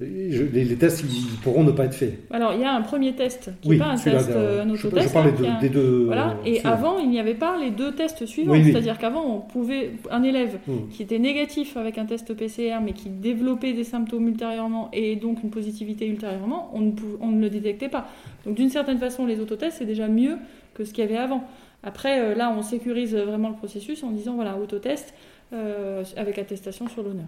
Je- 0.00 0.44
les, 0.44 0.64
les 0.64 0.76
tests, 0.76 1.02
ils 1.02 1.36
pourront 1.42 1.64
ne 1.64 1.72
pas 1.72 1.84
être 1.86 1.94
faits. 1.94 2.18
Alors, 2.30 2.52
il 2.54 2.60
y 2.60 2.64
a 2.64 2.72
un 2.72 2.82
premier 2.82 3.14
test 3.14 3.50
qui 3.60 3.68
Oui, 3.68 3.76
n'est 3.76 3.82
pas 3.84 3.90
un 3.90 3.96
test, 3.96 4.30
euh, 4.30 4.62
un 4.64 4.74
je- 4.74 4.86
autotest. 4.86 5.08
je 5.08 5.12
parlais 5.12 5.32
hein, 5.46 5.56
de- 5.56 5.60
des 5.60 5.68
deux, 5.68 6.04
Voilà. 6.06 6.30
euh, 6.30 6.34
Et 6.46 6.60
avant, 6.64 6.98
il 6.98 7.08
n'y 7.10 7.18
avait 7.18 7.34
pas 7.34 7.56
les 7.58 7.70
deux 7.70 7.92
tests 7.92 8.24
suivants. 8.26 8.52
Oui, 8.52 8.62
oui. 8.64 8.70
C'est-à-dire 8.72 8.96
qu'avant, 8.98 9.24
on 9.24 9.40
pouvait 9.40 9.90
un 10.10 10.22
élève 10.22 10.58
Mm. 10.66 10.72
qui 10.90 11.02
était 11.02 11.18
négatif 11.18 11.76
avec 11.76 11.98
un 11.98 12.04
test 12.06 12.32
PCR, 12.34 12.78
mais 12.84 12.92
qui 12.92 13.08
développait 13.08 13.72
des 13.72 13.84
symptômes 13.84 14.28
ultérieurement 14.28 14.88
et 14.92 15.16
donc 15.16 15.42
une 15.42 15.50
positivité 15.50 16.06
ultérieurement, 16.06 16.70
on 16.74 16.80
ne, 16.80 16.90
pou- 16.92 17.16
on 17.20 17.28
ne 17.28 17.40
le 17.40 17.50
détectait 17.50 17.88
pas. 17.88 18.06
Donc, 18.46 18.54
d'une 18.56 18.70
certaine 18.70 18.98
façon, 18.98 19.26
les 19.26 19.40
autotests, 19.40 19.78
c'est 19.78 19.84
déjà 19.86 20.06
mieux 20.08 20.36
que 20.74 20.84
ce 20.84 20.92
qu'il 20.92 21.02
y 21.04 21.06
avait 21.08 21.16
avant. 21.16 21.42
Après, 21.82 22.20
euh, 22.20 22.34
là, 22.34 22.54
on 22.56 22.62
sécurise 22.62 23.14
vraiment 23.16 23.48
le 23.48 23.54
processus 23.56 24.02
en 24.04 24.10
disant, 24.10 24.34
voilà, 24.34 24.56
autotest 24.58 25.14
euh, 25.52 26.04
avec 26.16 26.38
attestation 26.38 26.88
sur 26.88 27.02
l'honneur. 27.02 27.24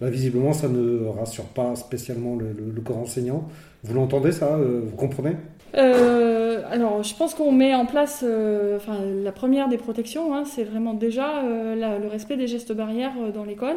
Là, 0.00 0.10
visiblement, 0.10 0.52
ça 0.52 0.68
ne 0.68 1.06
rassure 1.06 1.46
pas 1.46 1.74
spécialement 1.74 2.36
le, 2.36 2.80
corps 2.80 2.98
enseignant. 2.98 3.48
Vous 3.82 3.94
l'entendez, 3.94 4.30
ça 4.30 4.54
euh, 4.54 4.82
Vous 4.84 4.96
comprenez? 4.96 5.36
Euh, 5.76 6.62
alors, 6.70 7.02
je 7.02 7.14
pense 7.16 7.34
qu'on 7.34 7.50
met 7.50 7.74
en 7.74 7.84
place, 7.84 8.20
euh, 8.22 8.78
la 9.24 9.32
première 9.32 9.68
des 9.68 9.76
protections, 9.76 10.34
hein, 10.34 10.44
c'est 10.44 10.64
vraiment 10.64 10.94
déjà 10.94 11.42
le 11.42 12.06
respect 12.06 12.36
des 12.36 12.46
gestes 12.46 12.72
barrières 12.72 13.14
dans 13.34 13.44
l'école. 13.44 13.76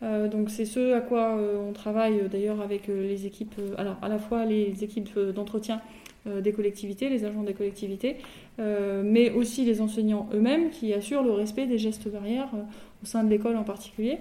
Donc, 0.00 0.48
c'est 0.48 0.64
ce 0.64 0.94
à 0.94 1.00
quoi 1.00 1.36
on 1.68 1.72
travaille 1.72 2.28
d'ailleurs 2.30 2.60
avec 2.60 2.86
les 2.86 3.26
équipes, 3.26 3.56
alors 3.76 3.96
à 4.00 4.08
la 4.08 4.18
fois 4.18 4.44
les 4.44 4.84
équipes 4.84 5.18
d'entretien 5.34 5.80
des 6.24 6.52
collectivités, 6.52 7.08
les 7.08 7.24
agents 7.24 7.42
des 7.42 7.52
collectivités, 7.52 8.16
mais 8.58 9.30
aussi 9.30 9.64
les 9.64 9.80
enseignants 9.80 10.28
eux-mêmes 10.32 10.70
qui 10.70 10.94
assurent 10.94 11.24
le 11.24 11.32
respect 11.32 11.66
des 11.66 11.78
gestes 11.78 12.08
barrières 12.08 12.50
au 13.02 13.06
sein 13.06 13.24
de 13.24 13.28
l'école 13.28 13.56
en 13.56 13.64
particulier, 13.64 14.18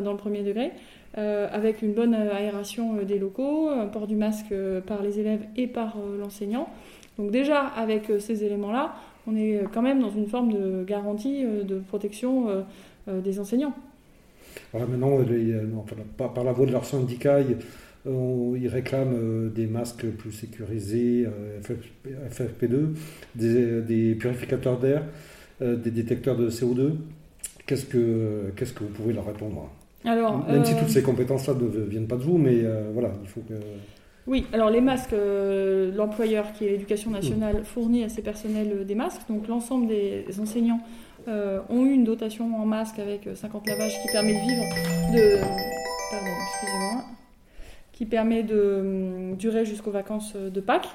dans 0.00 0.12
le 0.12 0.18
premier 0.18 0.42
degré. 0.42 0.72
Euh, 1.16 1.46
avec 1.52 1.82
une 1.82 1.92
bonne 1.92 2.12
aération 2.12 2.96
euh, 2.96 3.04
des 3.04 3.20
locaux, 3.20 3.68
un 3.68 3.86
port 3.86 4.08
du 4.08 4.16
masque 4.16 4.50
euh, 4.50 4.80
par 4.80 5.00
les 5.00 5.20
élèves 5.20 5.42
et 5.56 5.68
par 5.68 5.96
l'enseignant. 6.20 6.68
Donc 7.18 7.30
déjà, 7.30 7.60
avec 7.60 8.10
ces 8.18 8.42
éléments-là, 8.42 8.96
on 9.28 9.36
est 9.36 9.62
quand 9.72 9.82
même 9.82 10.00
dans 10.00 10.10
une 10.10 10.26
forme 10.26 10.52
de 10.52 10.82
garantie 10.84 11.44
de 11.44 11.78
protection 11.78 12.64
des 13.06 13.38
enseignants. 13.38 13.72
Voilà, 14.72 14.88
maintenant, 14.88 15.20
par, 16.16 16.42
la 16.42 16.50
voix 16.50 16.66
de 16.66 16.72
leur 16.72 16.84
syndicat, 16.84 17.38
ils, 17.40 18.68
réclament 18.68 19.50
des 19.54 19.68
masques 19.68 20.06
plus 20.06 20.32
sécurisés, 20.32 21.24
euh, 21.24 21.60
FF 21.62 22.50
FFP2, 22.50 22.96
des, 23.36 24.16
purificateurs 24.16 24.80
d'air, 24.80 25.04
des 25.60 25.92
détecteurs 25.92 26.36
de 26.36 26.50
CO2. 26.50 26.94
Qu'est-ce 27.64 27.86
que, 27.86 28.50
qu'est-ce 28.56 28.72
que 28.72 28.82
vous 28.82 28.90
pouvez 28.90 29.12
leur 29.12 29.26
répondre? 29.26 29.70
Alors, 30.04 30.46
Même 30.46 30.64
si 30.64 30.74
euh, 30.74 30.78
toutes 30.78 30.90
ces 30.90 31.02
compétences-là 31.02 31.54
ne 31.54 31.80
viennent 31.84 32.06
pas 32.06 32.16
de 32.16 32.22
vous, 32.22 32.36
mais 32.36 32.60
euh, 32.62 32.90
voilà, 32.92 33.12
il 33.22 33.28
faut 33.28 33.40
que... 33.40 33.54
Oui, 34.26 34.46
alors 34.52 34.70
les 34.70 34.80
masques, 34.80 35.12
euh, 35.12 35.92
l'employeur 35.94 36.52
qui 36.52 36.64
est 36.64 36.70
l'éducation 36.70 37.10
nationale 37.10 37.62
fournit 37.64 38.04
à 38.04 38.08
ses 38.08 38.22
personnels 38.22 38.72
euh, 38.72 38.84
des 38.84 38.94
masques. 38.94 39.22
Donc 39.28 39.48
l'ensemble 39.48 39.86
des 39.86 40.24
enseignants 40.40 40.80
euh, 41.28 41.60
ont 41.70 41.84
eu 41.84 41.92
une 41.92 42.04
dotation 42.04 42.54
en 42.54 42.66
masques 42.66 42.98
avec 42.98 43.26
euh, 43.26 43.34
50 43.34 43.66
lavages 43.66 44.00
qui 44.02 44.12
permet 44.12 44.32
de 44.34 44.40
vivre 44.40 44.62
de... 45.14 45.40
Pardon, 46.10 46.26
excusez-moi. 46.48 47.04
Qui 47.92 48.06
permet 48.06 48.42
de 48.42 48.54
euh, 48.54 49.34
durer 49.34 49.64
jusqu'aux 49.64 49.90
vacances 49.90 50.34
de 50.36 50.60
Pâques. 50.60 50.88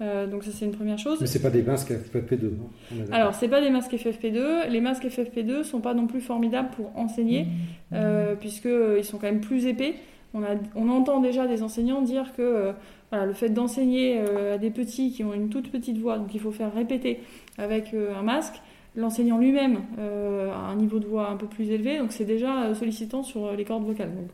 Euh, 0.00 0.26
donc 0.26 0.44
ça 0.44 0.50
c'est 0.52 0.64
une 0.64 0.72
première 0.72 0.98
chose. 0.98 1.18
Mais 1.20 1.26
c'est 1.26 1.42
pas 1.42 1.50
des 1.50 1.62
masques 1.62 1.90
FFP2. 1.90 2.42
non 2.44 2.70
d'accord. 2.92 3.14
Alors, 3.14 3.34
c'est 3.34 3.48
pas 3.48 3.60
des 3.60 3.70
masques 3.70 3.92
FFP2. 3.94 4.68
Les 4.68 4.80
masques 4.80 5.04
FFP2 5.04 5.64
sont 5.64 5.80
pas 5.80 5.94
non 5.94 6.06
plus 6.06 6.20
formidables 6.20 6.70
pour 6.70 6.96
enseigner, 6.96 7.46
euh, 7.92 8.34
puisqu'ils 8.36 9.04
sont 9.04 9.18
quand 9.18 9.26
même 9.26 9.40
plus 9.40 9.66
épais. 9.66 9.94
On, 10.34 10.42
a, 10.42 10.56
on 10.76 10.88
entend 10.90 11.20
déjà 11.20 11.46
des 11.46 11.62
enseignants 11.62 12.02
dire 12.02 12.34
que 12.36 12.42
euh, 12.42 12.72
voilà, 13.10 13.24
le 13.26 13.32
fait 13.32 13.48
d'enseigner 13.48 14.18
euh, 14.18 14.54
à 14.54 14.58
des 14.58 14.70
petits 14.70 15.10
qui 15.10 15.24
ont 15.24 15.32
une 15.32 15.48
toute 15.48 15.70
petite 15.70 15.98
voix, 15.98 16.18
donc 16.18 16.34
il 16.34 16.40
faut 16.40 16.52
faire 16.52 16.72
répéter 16.74 17.20
avec 17.56 17.94
euh, 17.94 18.14
un 18.14 18.22
masque, 18.22 18.60
l'enseignant 18.94 19.38
lui-même 19.38 19.78
euh, 19.98 20.52
a 20.52 20.70
un 20.70 20.76
niveau 20.76 20.98
de 20.98 21.06
voix 21.06 21.30
un 21.30 21.36
peu 21.36 21.46
plus 21.46 21.70
élevé, 21.70 21.98
donc 21.98 22.12
c'est 22.12 22.24
déjà 22.26 22.64
euh, 22.64 22.74
sollicitant 22.74 23.22
sur 23.22 23.46
euh, 23.46 23.56
les 23.56 23.64
cordes 23.64 23.84
vocales. 23.86 24.14
Donc, 24.14 24.28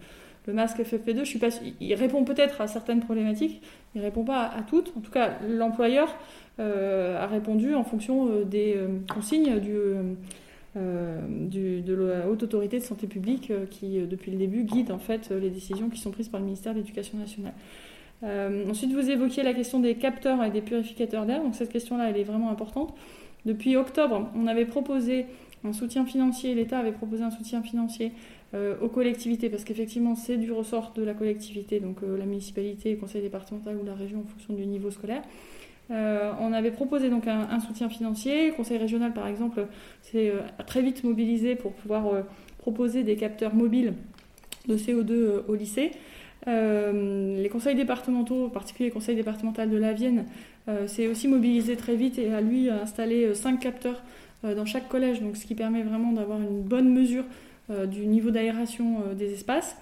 le 0.47 0.53
masque 0.53 0.79
FFP2, 0.79 1.21
je 1.21 1.25
suis 1.25 1.39
pas, 1.39 1.51
sûre- 1.51 1.63
il 1.81 1.95
répond 1.95 2.25
peut-être 2.25 2.61
à 2.61 2.67
certaines 2.67 3.01
problématiques, 3.01 3.63
il 3.95 4.03
répond 4.03 4.25
pas 4.25 4.43
à, 4.43 4.63
toutes. 4.63 4.93
En 4.97 5.01
tout 5.01 5.11
cas, 5.11 5.39
l'employeur 5.49 6.15
euh, 6.61 7.23
a 7.23 7.27
répondu 7.27 7.75
en 7.75 7.85
fonction 7.85 8.29
euh, 8.29 8.45
des 8.45 8.75
euh, 8.77 8.89
consignes 9.13 9.59
de 9.61 10.17
la 11.95 12.29
haute 12.29 12.43
autorité 12.43 12.79
de 12.79 12.85
santé 12.85 13.07
publique 13.07 13.53
qui, 13.71 13.99
depuis 14.01 14.33
le 14.33 14.39
début, 14.39 14.65
guide 14.65 14.91
en 14.91 14.99
fait 14.99 15.31
les 15.31 15.51
décisions 15.51 15.89
qui 15.89 16.01
sont 16.01 16.11
prises 16.11 16.29
par 16.29 16.41
le 16.41 16.47
ministère 16.47 16.75
de 16.75 16.79
l'Éducation 16.79 17.19
nationale. 17.19 17.55
Ensuite, 18.69 18.93
vous 18.93 19.11
évoquiez 19.11 19.43
la 19.43 19.53
question 19.53 19.81
des 19.81 19.97
capteurs 19.97 20.43
et 20.43 20.51
des 20.51 20.63
purificateurs 20.63 21.27
d'air. 21.27 21.43
Donc 21.43 21.55
cette 21.55 21.71
question-là, 21.71 22.09
elle 22.09 22.17
est 22.17 22.25
vraiment 22.25 22.51
importante. 22.51 22.95
Depuis 23.45 23.77
octobre, 23.77 24.31
on 24.35 24.47
avait 24.47 24.65
proposé 24.65 25.27
un 25.65 25.73
soutien 25.73 26.05
financier, 26.05 26.55
l'État 26.55 26.79
avait 26.79 26.93
proposé 26.93 27.23
un 27.23 27.31
soutien 27.31 27.63
financier 27.63 28.13
euh, 28.55 28.77
aux 28.81 28.89
collectivités, 28.89 29.51
parce 29.51 29.65
qu'effectivement, 29.65 30.15
c'est 30.15 30.37
du 30.37 30.53
ressort 30.53 30.93
de 30.95 31.03
la 31.03 31.15
collectivité, 31.15 31.81
donc 31.81 32.03
euh, 32.03 32.17
la 32.17 32.25
municipalité, 32.25 32.93
le 32.93 32.97
conseil 32.97 33.21
départemental 33.21 33.77
ou 33.77 33.85
la 33.85 33.95
région 33.95 34.21
en 34.21 34.25
fonction 34.25 34.55
du 34.55 34.65
niveau 34.67 34.91
scolaire. 34.91 35.23
Euh, 35.91 36.33
on 36.41 36.53
avait 36.55 36.71
proposé 36.71 37.11
donc 37.11 37.27
un, 37.27 37.61
soutien 37.61 37.91
financier. 37.91 38.49
Le 38.49 38.55
conseil 38.55 38.79
régional, 38.79 39.13
par 39.13 39.27
exemple, 39.27 39.67
s'est 40.01 40.33
très 40.67 40.81
vite 40.81 41.05
mobilisé 41.05 41.57
pour 41.57 41.73
pouvoir 41.73 42.05
proposer 42.59 43.03
des 43.03 43.17
capteurs 43.17 43.55
mobiles 43.55 43.93
de 44.69 44.77
CO2 44.77 45.11
euh, 45.11 45.43
au 45.49 45.55
lycée. 45.55 45.93
Les 46.47 47.49
conseils 47.51 47.75
départementaux, 47.75 48.47
en 48.47 48.51
particulier 48.51 48.89
le 48.89 48.95
conseil 48.95 49.17
départemental 49.17 49.71
de 49.71 49.77
la 49.79 49.93
Vienne, 49.93 50.27
s'est 50.87 51.09
aussi 51.09 51.27
mobilisé 51.27 51.77
très 51.77 51.97
vite 51.97 52.19
et 52.19 52.33
a 52.33 52.41
lui 52.41 52.69
installé 52.69 53.25
euh, 53.25 53.35
cinq 53.35 53.61
capteurs 53.61 54.03
dans 54.43 54.67
chaque 54.67 54.89
collège, 54.91 55.23
donc 55.23 55.39
ce 55.39 55.47
qui 55.47 55.55
permet 55.55 55.83
vraiment 55.83 56.13
d'avoir 56.13 56.39
une 56.39 56.61
bonne 56.61 56.93
mesure 56.93 57.25
du 57.69 58.07
niveau 58.07 58.31
d'aération 58.31 59.03
euh, 59.07 59.15
des 59.15 59.33
espaces. 59.33 59.77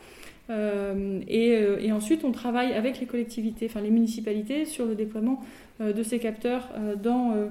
Euh, 0.50 1.20
et, 1.28 1.56
euh, 1.56 1.92
ensuite, 1.92 2.24
on 2.24 2.32
travaille 2.32 2.72
avec 2.72 3.00
les 3.00 3.06
collectivités, 3.06 3.66
enfin 3.66 3.80
les 3.80 3.90
municipalités, 3.90 4.64
sur 4.64 4.86
le 4.86 4.94
déploiement 4.94 5.40
euh, 5.80 5.92
de 5.92 6.02
ces 6.02 6.18
capteurs 6.18 6.68
euh, 6.76 6.96
dans 6.96 7.32
euh, 7.32 7.46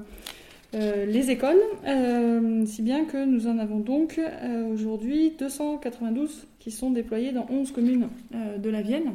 euh, 0.73 1.05
les 1.05 1.31
écoles, 1.31 1.61
euh, 1.85 2.65
si 2.65 2.81
bien 2.81 3.05
que 3.05 3.25
nous 3.25 3.47
en 3.47 3.57
avons 3.59 3.79
donc 3.79 4.19
euh, 4.19 4.65
aujourd'hui 4.71 5.33
292 5.37 6.47
qui 6.59 6.71
sont 6.71 6.91
déployés 6.91 7.31
dans 7.31 7.45
11 7.49 7.71
communes 7.71 8.07
euh, 8.33 8.57
de 8.57 8.69
la 8.69 8.81
Vienne. 8.81 9.11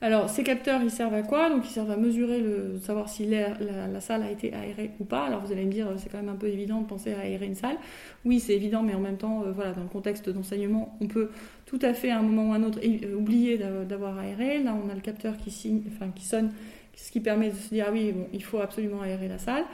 Alors, 0.00 0.28
ces 0.28 0.42
capteurs, 0.42 0.82
ils 0.82 0.90
servent 0.90 1.14
à 1.14 1.22
quoi? 1.22 1.48
Donc, 1.48 1.64
ils 1.66 1.70
servent 1.70 1.90
à 1.90 1.96
mesurer, 1.96 2.40
le, 2.40 2.78
savoir 2.82 3.08
si 3.08 3.26
la, 3.26 4.00
salle 4.00 4.22
a 4.22 4.30
été 4.30 4.52
aérée 4.52 4.90
ou 5.00 5.04
pas. 5.04 5.24
Alors, 5.24 5.40
vous 5.40 5.52
allez 5.52 5.64
me 5.64 5.70
dire, 5.72 5.88
c'est 5.96 6.10
quand 6.10 6.18
même 6.18 6.28
un 6.28 6.36
peu 6.36 6.48
évident 6.48 6.80
de 6.80 6.86
penser 6.86 7.14
à 7.14 7.20
aérer 7.20 7.46
une 7.46 7.54
salle. 7.54 7.76
Oui, 8.24 8.40
c'est 8.40 8.54
évident, 8.54 8.82
mais 8.82 8.94
en 8.94 9.00
même 9.00 9.16
temps, 9.16 9.44
euh, 9.46 9.52
voilà, 9.52 9.72
dans 9.72 9.82
le 9.82 9.88
contexte 9.88 10.28
d'enseignement, 10.28 10.96
on 11.00 11.06
peut 11.06 11.30
tout 11.64 11.78
à 11.80 11.94
fait, 11.94 12.10
à 12.10 12.18
un 12.18 12.22
moment 12.22 12.50
ou 12.50 12.52
à 12.52 12.56
un 12.56 12.62
autre, 12.64 12.80
euh, 12.84 13.14
oublier 13.14 13.56
d'a- 13.56 13.84
d'avoir 13.84 14.18
aéré. 14.18 14.62
Là, 14.62 14.74
on 14.74 14.90
a 14.90 14.94
le 14.94 15.00
capteur 15.00 15.36
qui, 15.38 15.50
signe, 15.50 15.82
enfin, 15.88 16.10
qui 16.14 16.24
sonne, 16.24 16.52
ce 16.94 17.10
qui 17.10 17.20
permet 17.20 17.50
de 17.50 17.56
se 17.56 17.70
dire, 17.70 17.86
ah 17.88 17.92
oui, 17.92 18.12
il 18.32 18.42
faut 18.42 18.58
absolument 18.60 19.00
aérer 19.02 19.28
la 19.28 19.38
salle. 19.38 19.64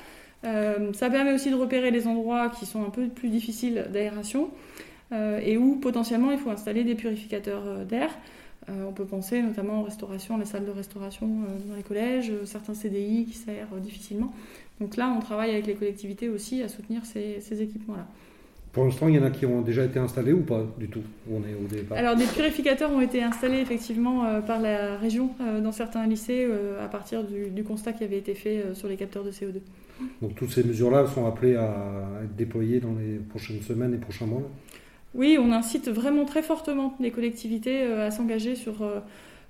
Euh, 0.44 0.92
ça 0.94 1.11
permet 1.11 1.33
aussi 1.35 1.50
de 1.50 1.54
repérer 1.56 1.90
les 1.90 2.06
endroits 2.06 2.48
qui 2.48 2.66
sont 2.66 2.85
un 2.85 2.90
peu 2.90 3.09
plus 3.09 3.28
difficiles 3.28 3.87
d'aération 3.92 4.50
euh, 5.12 5.38
et 5.44 5.59
où 5.59 5.76
potentiellement 5.76 6.30
il 6.30 6.38
faut 6.38 6.50
installer 6.50 6.85
des 6.85 6.94
purificateurs 6.94 7.62
euh, 7.66 7.85
d'air. 7.85 8.11
Euh, 8.68 8.85
on 8.88 8.92
peut 8.92 9.05
penser 9.05 9.42
notamment 9.42 9.81
aux 9.81 9.85
restaurations, 9.85 10.37
les 10.37 10.44
salles 10.44 10.66
de 10.66 10.70
restauration 10.70 11.27
euh, 11.27 11.68
dans 11.68 11.77
les 11.77 11.83
collèges, 11.83 12.31
euh, 12.31 12.44
certains 12.44 12.75
CDI 12.75 13.27
qui 13.27 13.37
s'aèrent 13.37 13.75
difficilement. 13.81 14.33
Donc 14.81 14.96
là, 14.96 15.12
on 15.16 15.20
travaille 15.20 15.51
avec 15.51 15.66
les 15.66 15.75
collectivités 15.75 16.29
aussi 16.29 16.62
à 16.62 16.68
soutenir 16.68 17.05
ces, 17.05 17.40
ces 17.40 17.62
équipements-là. 17.62 18.07
Pour 18.73 18.85
l'instant, 18.85 19.09
il 19.09 19.16
y 19.16 19.18
en 19.18 19.25
a 19.25 19.31
qui 19.31 19.46
ont 19.46 19.62
déjà 19.62 19.85
été 19.85 19.99
installés 19.99 20.33
ou 20.33 20.42
pas 20.42 20.64
du 20.79 20.88
tout 20.88 21.03
On 21.29 21.38
est 21.38 21.55
au 21.55 21.66
départ. 21.66 21.99
Alors 21.99 22.14
des 22.14 22.25
purificateurs 22.25 22.92
ont 22.92 23.01
été 23.01 23.20
installés 23.20 23.59
effectivement 23.59 24.25
euh, 24.25 24.40
par 24.40 24.61
la 24.61 24.96
région 24.96 25.31
euh, 25.40 25.61
dans 25.61 25.73
certains 25.73 26.07
lycées 26.07 26.46
euh, 26.49 26.85
à 26.85 26.87
partir 26.87 27.25
du, 27.25 27.51
du 27.51 27.64
constat 27.64 27.92
qui 27.92 28.05
avait 28.05 28.18
été 28.18 28.35
fait 28.35 28.62
sur 28.75 28.87
les 28.87 28.96
capteurs 28.96 29.25
de 29.25 29.33
CO2. 29.33 29.61
Donc 30.23 30.37
toutes 30.37 30.53
ces 30.53 30.62
mesures-là 30.62 31.09
sont 31.09 31.27
appelées 31.27 31.57
à 31.57 31.73
être 32.23 32.37
déployées 32.37 32.79
dans 32.79 32.94
les 32.94 33.16
prochaines 33.16 33.61
semaines 33.61 33.92
et 33.92 33.99
prochains 33.99 34.27
mois. 34.27 34.42
Oui, 35.14 35.38
on 35.40 35.53
incite 35.53 35.88
vraiment 35.88 36.25
très 36.25 36.42
fortement 36.42 36.94
les 37.01 37.11
collectivités 37.11 37.83
euh, 37.83 38.07
à 38.07 38.11
s'engager 38.11 38.55
sur 38.55 38.83
euh, 38.83 39.01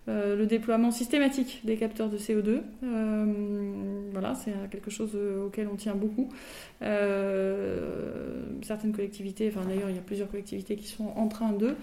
euh, 0.09 0.35
le 0.35 0.47
déploiement 0.47 0.91
systématique 0.91 1.61
des 1.65 1.77
capteurs 1.77 2.09
de 2.09 2.17
CO2. 2.17 2.61
Euh, 2.83 3.27
voilà, 4.13 4.35
c'est 4.35 4.53
quelque 4.71 4.91
chose 4.91 5.15
auquel 5.15 5.69
on 5.71 5.77
tient 5.77 5.95
beaucoup. 5.95 6.29
Certaines 8.63 8.93
collectivités, 8.93 9.53
enfin 9.55 9.67
d'ailleurs 9.67 9.91
il 9.91 9.97
y 9.97 9.99
a 9.99 10.03
plusieurs 10.03 10.29
collectivités 10.31 10.77
qui 10.77 10.89
sont 10.89 11.13
en 11.17 11.29
train 11.29 11.53
de. 11.53 11.75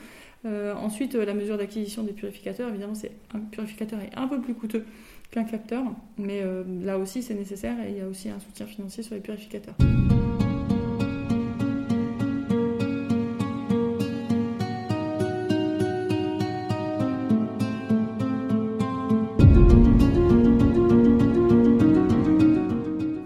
Euh, 0.46 0.74
ensuite, 0.76 1.16
la 1.16 1.34
mesure 1.34 1.58
d'acquisition 1.58 2.04
des 2.04 2.14
purificateurs, 2.14 2.70
évidemment, 2.70 2.96
c'est 2.96 3.12
un 3.34 3.40
purificateur 3.40 4.00
est 4.00 4.16
un 4.16 4.28
peu 4.28 4.40
plus 4.40 4.54
coûteux 4.54 4.86
qu'un 5.32 5.44
capteur, 5.44 5.84
mais 6.18 6.44
là 6.84 6.98
aussi 6.98 7.22
c'est 7.22 7.34
nécessaire 7.34 7.76
et 7.86 7.92
il 7.92 7.98
y 7.98 8.02
a 8.02 8.08
aussi 8.08 8.30
un 8.30 8.40
soutien 8.40 8.66
financier 8.66 9.04
sur 9.04 9.14
les 9.14 9.22
purificateurs. 9.22 9.76